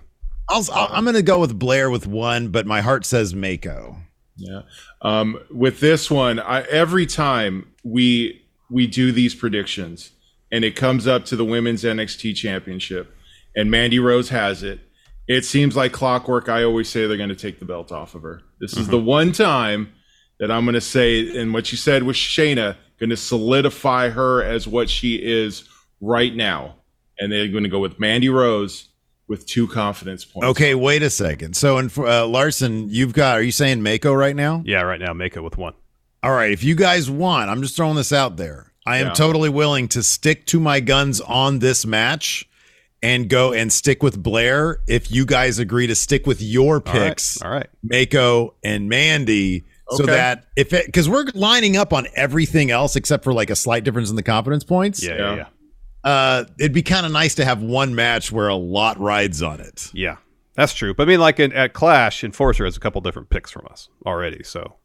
I'll, 0.49 0.67
I'll, 0.73 0.89
I'm 0.93 1.05
going 1.05 1.15
to 1.15 1.23
go 1.23 1.39
with 1.39 1.59
Blair 1.59 1.89
with 1.91 2.07
one, 2.07 2.49
but 2.49 2.67
my 2.67 2.81
heart 2.83 3.07
says 3.07 3.33
Meiko. 3.35 3.97
Yeah. 4.37 4.63
Um, 5.01 5.39
with 5.51 5.81
this 5.81 6.11
one, 6.11 6.39
I, 6.41 6.63
every 6.63 7.07
time 7.07 7.69
we 7.85 8.43
we 8.69 8.87
do 8.89 9.13
these 9.13 9.35
predictions, 9.35 10.11
and 10.51 10.65
it 10.65 10.75
comes 10.75 11.07
up 11.07 11.25
to 11.27 11.37
the 11.37 11.45
women's 11.45 11.85
NXT 11.85 12.35
championship, 12.35 13.15
and 13.55 13.71
Mandy 13.71 13.99
Rose 14.01 14.31
has 14.31 14.63
it, 14.63 14.81
it 15.29 15.45
seems 15.47 15.77
like 15.77 15.93
clockwork. 15.93 16.49
I 16.51 16.63
always 16.65 16.89
say 16.91 17.07
they're 17.07 17.17
going 17.17 17.29
to 17.31 17.35
take 17.37 17.59
the 17.61 17.65
belt 17.65 17.93
off 17.93 18.15
of 18.15 18.23
her. 18.23 18.43
This 18.61 18.77
is 18.77 18.89
the 18.89 18.99
one 19.01 19.33
time 19.33 19.94
that 20.39 20.51
I'm 20.51 20.65
going 20.65 20.75
to 20.75 20.81
say, 20.81 21.39
and 21.39 21.53
what 21.55 21.71
you 21.73 21.79
said 21.79 22.03
with 22.03 22.17
Shayna, 22.17 22.77
going 22.99 23.11
to 23.11 23.17
solidify 23.17 24.11
her 24.11 24.43
as 24.43 24.67
what 24.67 24.89
she 24.91 25.17
is 25.17 25.69
right 26.01 26.35
now, 26.35 26.77
and 27.19 27.31
they're 27.33 27.49
going 27.49 27.65
to 27.65 27.71
go 27.71 27.81
with 27.81 27.99
Mandy 28.01 28.29
Rose 28.29 28.89
with 29.27 29.47
two 29.47 29.67
confidence 29.67 30.25
points. 30.25 30.47
Okay, 30.49 30.75
wait 30.75 31.03
a 31.03 31.11
second. 31.11 31.57
So, 31.57 31.79
in, 31.79 31.91
uh, 31.97 32.27
Larson, 32.27 32.89
you've 32.91 33.13
got. 33.15 33.39
Are 33.39 33.43
you 33.43 33.53
saying 33.53 33.81
Meiko 33.81 34.17
right 34.17 34.37
now? 34.37 34.63
Yeah, 34.67 34.83
right 34.83 35.01
now 35.01 35.13
Meiko 35.13 35.43
with 35.43 35.57
one. 35.57 35.75
All 36.23 36.33
right. 36.33 36.53
If 36.53 36.65
you 36.65 36.75
guys 36.75 37.11
want, 37.11 37.51
I'm 37.51 37.63
just 37.63 37.77
throwing 37.77 37.97
this 37.97 38.13
out 38.13 38.37
there. 38.37 38.73
I 38.87 38.99
am 38.99 39.09
Yeah. 39.09 39.13
totally 39.15 39.49
willing 39.49 39.89
to 39.89 40.03
stick 40.03 40.47
to 40.47 40.61
my 40.61 40.81
guns 40.81 41.21
on 41.21 41.59
this 41.61 41.85
match 41.87 42.47
and 43.03 43.29
go 43.29 43.53
and 43.53 43.73
stick 43.73 44.03
with 44.03 44.23
Blair 44.23 44.81
if 44.87 45.11
you 45.11 45.27
guys 45.27 45.59
agree 45.59 45.87
to 45.87 45.95
stick 45.95 46.27
with 46.27 46.41
your 46.41 46.77
All 46.87 46.93
right, 46.95 47.09
picks, 47.11 47.41
All 47.43 47.51
right. 47.51 47.67
Meiko 47.87 48.55
and 48.63 48.89
Mandy. 48.89 49.65
So 49.91 50.05
that 50.07 50.47
if 50.57 50.73
it 50.73 50.87
because 50.87 51.09
we're 51.09 51.27
lining 51.35 51.77
up 51.77 51.93
on 51.93 52.07
everything 52.15 52.71
else 52.71 52.97
except 52.97 53.23
for 53.25 53.33
like 53.35 53.51
a 53.51 53.57
slight 53.57 53.85
difference 53.85 54.09
in 54.11 54.17
the 54.17 54.23
confidence 54.23 54.65
points. 54.65 55.03
Yeah, 55.05 55.11
yeah, 55.13 55.19
Yeah. 55.19 55.37
yeah. 55.37 55.47
Uh, 56.11 56.45
it'd 56.59 56.73
be 56.73 56.83
kind 56.83 57.07
of 57.07 57.13
nice 57.13 57.35
to 57.37 57.45
have 57.45 57.63
one 57.63 57.95
match 57.95 58.31
where 58.33 58.49
a 58.49 58.55
lot 58.55 58.99
rides 59.01 59.43
on 59.43 59.61
it. 59.61 59.91
Yeah, 59.95 60.17
that's 60.55 60.75
true. 60.75 60.95
But 60.95 61.05
I 61.05 61.07
mean, 61.07 61.21
like 61.21 61.41
in, 61.41 61.53
at 61.53 61.73
Clash, 61.73 62.23
Enforcer 62.25 62.65
has 62.67 62.77
a 62.77 62.81
couple 62.81 63.01
different 63.01 63.31
picks 63.31 63.51
from 63.51 63.67
us 63.71 63.89
already. 64.07 64.43
So 64.45 64.77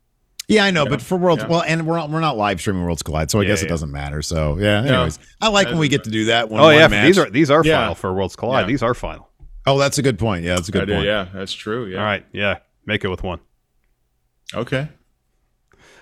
Yeah, 0.48 0.64
I 0.66 0.72
know, 0.72 0.86
but 0.86 1.02
for 1.02 1.18
Worlds, 1.18 1.44
yeah. 1.44 1.50
well, 1.50 1.62
and 1.62 1.86
we're 1.86 1.98
not, 1.98 2.10
we're 2.10 2.20
not 2.22 2.38
live 2.38 2.60
streaming 2.62 2.84
Worlds 2.84 3.04
Collide, 3.04 3.30
so 3.32 3.40
I 3.40 3.44
Yeah, 3.44 3.48
guess 3.50 3.62
it 3.62 3.66
yeah. 3.66 3.70
doesn't 3.70 3.92
matter. 3.92 4.22
So 4.22 4.58
yeah, 4.58 4.84
Yeah. 4.84 4.92
anyways, 4.94 5.20
I 5.42 5.50
like 5.50 5.68
when 5.68 5.78
we 5.78 5.90
get 5.90 6.06
to 6.06 6.10
do 6.10 6.26
that. 6.26 6.50
When 6.50 6.60
oh 6.62 6.66
one 6.66 6.76
yeah, 6.76 6.88
match- 6.88 7.06
these 7.06 7.18
are 7.20 7.30
these 7.30 7.52
are 7.52 7.64
Yeah. 7.66 7.80
final 7.80 7.96
for 7.96 8.14
Worlds 8.14 8.36
Collide. 8.36 8.64
Yeah. 8.64 8.68
These 8.68 8.84
are 8.84 8.94
final. 8.94 9.30
Oh, 9.66 9.78
that's 9.78 9.98
a 9.98 10.02
good 10.02 10.18
point. 10.20 10.44
Yeah, 10.46 10.56
that's 10.56 10.70
a 10.70 10.72
good 10.72 10.86
did, 10.88 10.96
point. 10.96 11.06
yeah, 11.06 11.28
that's 11.34 11.54
true. 11.54 11.86
Yeah. 11.86 11.98
All 12.00 12.04
right, 12.06 12.26
yeah, 12.32 12.60
make 12.86 13.04
it 13.04 13.10
with 13.10 13.24
one. 13.24 13.40
Okay. 14.54 14.90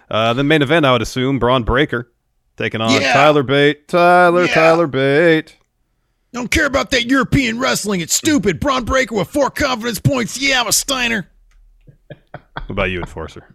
Uh, 0.10 0.34
the 0.34 0.44
main 0.44 0.62
event, 0.62 0.86
I 0.86 0.92
would 0.94 1.02
assume, 1.02 1.38
Bron 1.40 1.64
Breakker 1.64 2.12
taking 2.56 2.82
on 2.82 2.92
Yeah. 2.92 3.14
Tyler 3.14 3.44
Bate. 3.44 3.88
Tyler, 3.88 4.46
Yeah. 4.46 4.54
Tyler 4.54 4.88
Bate. 4.88 5.56
Don't 6.34 6.50
care 6.52 6.66
about 6.66 6.92
that 6.92 7.06
European 7.08 7.60
wrestling. 7.60 8.00
It's 8.02 8.14
stupid. 8.14 8.60
Bron 8.60 8.84
Breakker 8.86 9.16
with 9.16 9.30
four 9.30 9.50
confidence 9.50 10.00
points. 10.00 10.40
Yeah, 10.40 10.62
I'm 10.62 10.68
a 10.68 10.72
Steiner. 10.74 11.28
What 12.32 12.70
about 12.70 12.90
you, 12.90 13.00
Enforcer? 13.00 13.54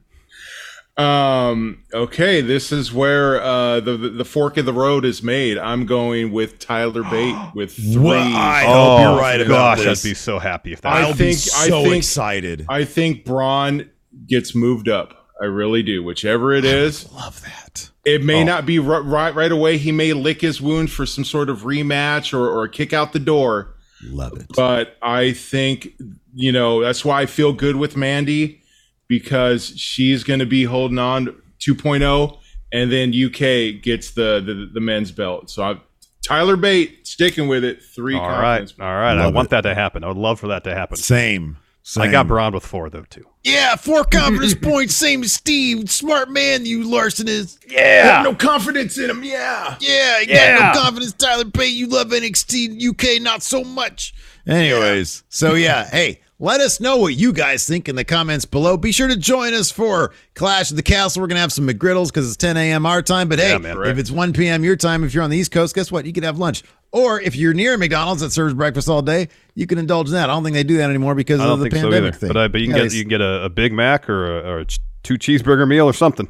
Um. 0.97 1.85
Okay. 1.95 2.43
This 2.43 2.71
is 2.71 2.93
where 2.93 3.41
uh, 3.43 3.81
the, 3.81 3.97
the 3.97 4.09
the 4.11 4.25
fork 4.27 4.59
of 4.59 4.67
the 4.67 4.75
road 4.75 5.07
is 5.07 5.23
made. 5.23 5.57
I'm 5.57 5.87
going 5.87 6.33
with 6.33 6.59
Tyler 6.59 7.03
Bate 7.03 7.35
with 7.55 7.73
three. 7.75 7.97
Well, 7.99 8.37
I 8.37 8.65
hope 8.65 9.01
you're 9.01 9.19
right 9.19 9.41
about 9.41 9.79
Oh, 9.79 9.83
gosh, 9.83 9.85
this. 9.85 10.05
I'd 10.05 10.09
be 10.11 10.15
so 10.15 10.39
happy 10.39 10.73
if 10.75 10.83
that. 10.83 10.93
I 10.93 11.01
I'll 11.03 11.13
be 11.15 11.33
think- 11.35 11.55
I 11.57 11.69
think- 11.83 11.97
excited. 11.97 12.67
I 12.69 12.85
think 12.85 13.25
Bron 13.25 13.89
gets 14.27 14.55
moved 14.55 14.89
up. 14.89 15.27
I 15.41 15.47
really 15.47 15.83
do. 15.83 16.03
Whichever 16.03 16.53
it 16.53 16.65
is, 16.65 17.11
Love 17.13 17.43
that. 17.43 17.91
it 18.05 18.23
may 18.23 18.43
Oh. 18.43 18.45
not 18.45 18.65
be 18.67 18.79
ri- 18.79 19.01
right 19.03 19.35
right 19.35 19.51
away. 19.51 19.77
He 19.79 19.91
may 19.91 20.13
lick 20.13 20.41
his 20.41 20.61
wound 20.61 20.91
for 20.91 21.05
some 21.07 21.25
sort 21.25 21.51
of 21.51 21.61
rematch 21.63 22.33
or 22.33 22.49
or 22.49 22.69
kick 22.69 22.93
out 22.93 23.13
the 23.13 23.19
door. 23.19 23.75
Love 24.05 24.35
it. 24.39 24.47
But 24.55 24.97
I 25.03 25.33
think 25.33 25.95
you 26.35 26.53
know 26.53 26.81
that's 26.81 27.05
why 27.05 27.23
I 27.23 27.27
feel 27.27 27.53
good 27.53 27.77
with 27.77 27.97
Mandy 27.97 28.61
because 29.09 29.69
she's 29.79 30.23
going 30.25 30.41
to 30.41 30.47
be 30.47 30.65
holding 30.65 30.99
on 30.99 31.27
2.0, 31.61 32.39
and 32.73 32.91
then 32.93 33.11
UK 33.13 33.83
gets 33.83 34.13
the 34.13 34.41
the, 34.45 34.71
the 34.73 34.81
men's 34.81 35.11
belt. 35.13 35.51
So 35.51 35.63
I, 35.65 35.81
Tyler 36.27 36.57
Bate 36.57 37.07
sticking 37.07 37.49
with 37.49 37.65
it. 37.65 37.83
Three. 37.83 38.15
all 38.15 38.29
right, 38.29 38.59
confidence 38.59 38.75
all 38.81 38.87
right. 38.87 39.19
I 39.19 39.27
want 39.29 39.47
it. 39.47 39.51
that 39.51 39.61
to 39.63 39.75
happen. 39.75 40.05
I 40.05 40.09
would 40.09 40.17
love 40.17 40.39
for 40.41 40.49
that 40.49 40.63
to 40.65 40.75
happen. 40.75 40.97
Same. 40.97 41.57
Same. 41.85 42.05
I 42.05 42.11
got 42.13 42.29
Bron 42.29 42.55
with 42.55 42.65
four 42.65 42.89
though 42.91 43.03
too. 43.03 43.25
Yeah, 43.43 43.75
four 43.77 44.05
confidence 44.11 44.55
points. 44.55 44.95
Same 44.95 45.23
as 45.25 45.33
Steve. 45.33 45.91
Smart 45.91 46.31
man, 46.31 46.65
you 46.65 46.85
Larson 46.89 47.27
is. 47.29 47.59
Yeah. 47.69 48.23
No 48.23 48.35
confidence 48.35 48.97
in 48.99 49.11
him. 49.11 49.25
Yeah. 49.25 49.77
Yeah, 49.81 50.21
you 50.21 50.27
Yeah. 50.29 50.59
got 50.59 50.75
no 50.77 50.81
confidence, 50.83 51.13
Tyler 51.15 51.45
Bate. 51.45 51.75
You 51.75 51.89
love 51.89 52.09
NXT 52.13 52.81
UK 52.81 53.21
not 53.21 53.43
so 53.43 53.65
much. 53.65 54.15
Anyways, 54.47 55.25
so 55.29 55.55
yeah, 55.55 55.89
hey, 55.91 56.21
let 56.39 56.61
us 56.61 56.81
know 56.81 56.97
what 56.99 57.15
you 57.15 57.33
guys 57.33 57.67
think 57.67 57.89
in 57.89 57.97
the 57.97 58.05
comments 58.05 58.45
below. 58.45 58.77
Be 58.77 58.93
sure 58.93 59.09
to 59.09 59.17
join 59.17 59.53
us 59.55 59.71
for 59.73 60.13
Clash 60.35 60.71
of 60.71 60.77
the 60.77 60.83
Castle. 60.85 61.21
We're 61.23 61.29
gonna 61.29 61.41
have 61.41 61.53
some 61.53 61.67
McGriddles 61.69 62.09
because 62.09 62.29
it's 62.29 62.37
10 62.37 62.57
a.m. 62.57 62.87
our 62.87 63.03
time. 63.03 63.29
But 63.29 63.39
hey, 63.41 63.51
Yeah, 63.51 63.59
man. 63.59 63.81
if 63.87 63.99
it's 63.99 64.11
1 64.11 64.33
p.m. 64.35 64.63
your 64.63 64.77
time, 64.77 65.03
if 65.05 65.15
you're 65.15 65.23
on 65.25 65.31
the 65.31 65.37
East 65.37 65.51
Coast, 65.51 65.75
guess 65.75 65.91
what? 65.91 66.07
You 66.07 66.13
can 66.13 66.23
have 66.23 66.39
lunch. 66.39 66.63
Or 66.93 67.19
if 67.21 67.35
you're 67.35 67.55
near 67.55 67.75
a 67.75 67.79
McDonald's 67.79 68.21
that 68.21 68.33
serves 68.33 68.53
breakfast 68.53 68.89
all 68.89 69.01
day, 69.01 69.29
you 69.55 69.67
can 69.67 69.79
indulge 69.79 70.09
in 70.09 70.13
that. 70.15 70.29
I 70.29 70.35
don't 70.35 70.45
think 70.45 70.55
they 70.55 70.63
do 70.63 70.77
that 70.77 70.91
anymore 70.91 71.15
because 71.15 71.41
I 71.41 71.45
of 71.45 71.49
don't 71.51 71.59
the 71.61 71.65
think 71.71 71.75
so 71.77 71.81
pandemic 71.91 72.09
either. 72.09 72.19
thing. 72.19 72.29
But 72.29 72.37
I, 72.37 72.49
but 72.49 72.61
you 72.61 72.67
can 72.69 72.77
Yeah, 72.77 72.83
get 72.83 72.91
they- 72.91 72.97
you 72.99 73.03
can 73.05 73.09
get 73.11 73.21
a, 73.23 73.45
a 73.45 73.49
Big 73.49 73.73
Mac 73.73 74.11
or 74.11 74.39
a, 74.41 74.51
or 74.51 74.59
a 74.61 74.67
two 75.03 75.15
cheeseburger 75.15 75.67
meal 75.67 75.87
or 75.87 75.95
something. 75.95 76.29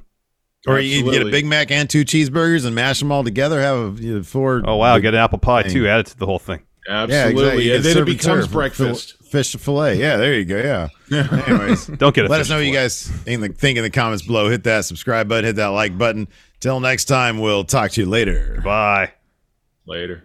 or 0.69 0.79
you 0.79 1.03
can 1.03 1.11
get 1.13 1.23
a 1.23 1.31
Big 1.31 1.45
Mac 1.47 1.73
and 1.73 1.91
two 1.91 2.05
cheeseburgers 2.05 2.65
and 2.65 2.75
mash 2.77 3.01
them 3.01 3.11
all 3.11 3.25
together. 3.25 3.61
Have 3.61 3.99
a, 3.99 4.03
you 4.03 4.17
know, 4.19 4.23
four. 4.23 4.63
Oh 4.65 4.77
wow, 4.77 4.95
big- 4.97 5.03
get 5.03 5.15
an 5.15 5.21
apple 5.21 5.39
pie 5.39 5.65
thing. 5.65 5.73
too. 5.73 5.89
Add 5.89 6.01
it 6.01 6.07
to 6.07 6.17
the 6.19 6.27
whole 6.27 6.39
thing. 6.39 6.61
Absolutely. 6.89 7.65
You 7.67 7.75
And 7.75 7.85
can 7.85 7.95
then 7.95 8.03
it 8.03 8.07
becomes 8.07 8.47
breakfast. 8.49 9.17
Fil- 9.19 9.27
fish 9.43 9.57
fillet. 9.57 9.99
Yeah, 9.99 10.17
there 10.17 10.35
you 10.35 10.45
go. 10.45 10.89
Yeah. 11.11 11.27
Anyways, 11.49 11.87
Don't 11.87 12.15
get 12.15 12.27
a 12.27 12.29
let 12.29 12.39
fish 12.39 12.47
us 12.47 12.51
know 12.51 12.57
what 12.57 12.67
you 12.67 12.73
guys 12.73 13.07
think 13.09 13.29
in, 13.29 13.41
the, 13.41 13.49
think 13.49 13.79
in 13.79 13.85
the 13.85 13.91
comments 13.91 14.25
below. 14.27 14.49
Hit 14.49 14.63
that 14.65 14.85
subscribe 14.85 15.29
button. 15.29 15.45
Hit 15.45 15.57
that 15.57 15.67
like 15.69 15.97
button. 15.99 16.29
Till 16.61 16.79
next 16.81 17.07
time, 17.07 17.39
we'll 17.41 17.65
talk 17.65 17.91
to 17.93 18.01
you 18.01 18.07
later. 18.09 18.61
Bye. 18.65 19.13
Later. 19.87 20.25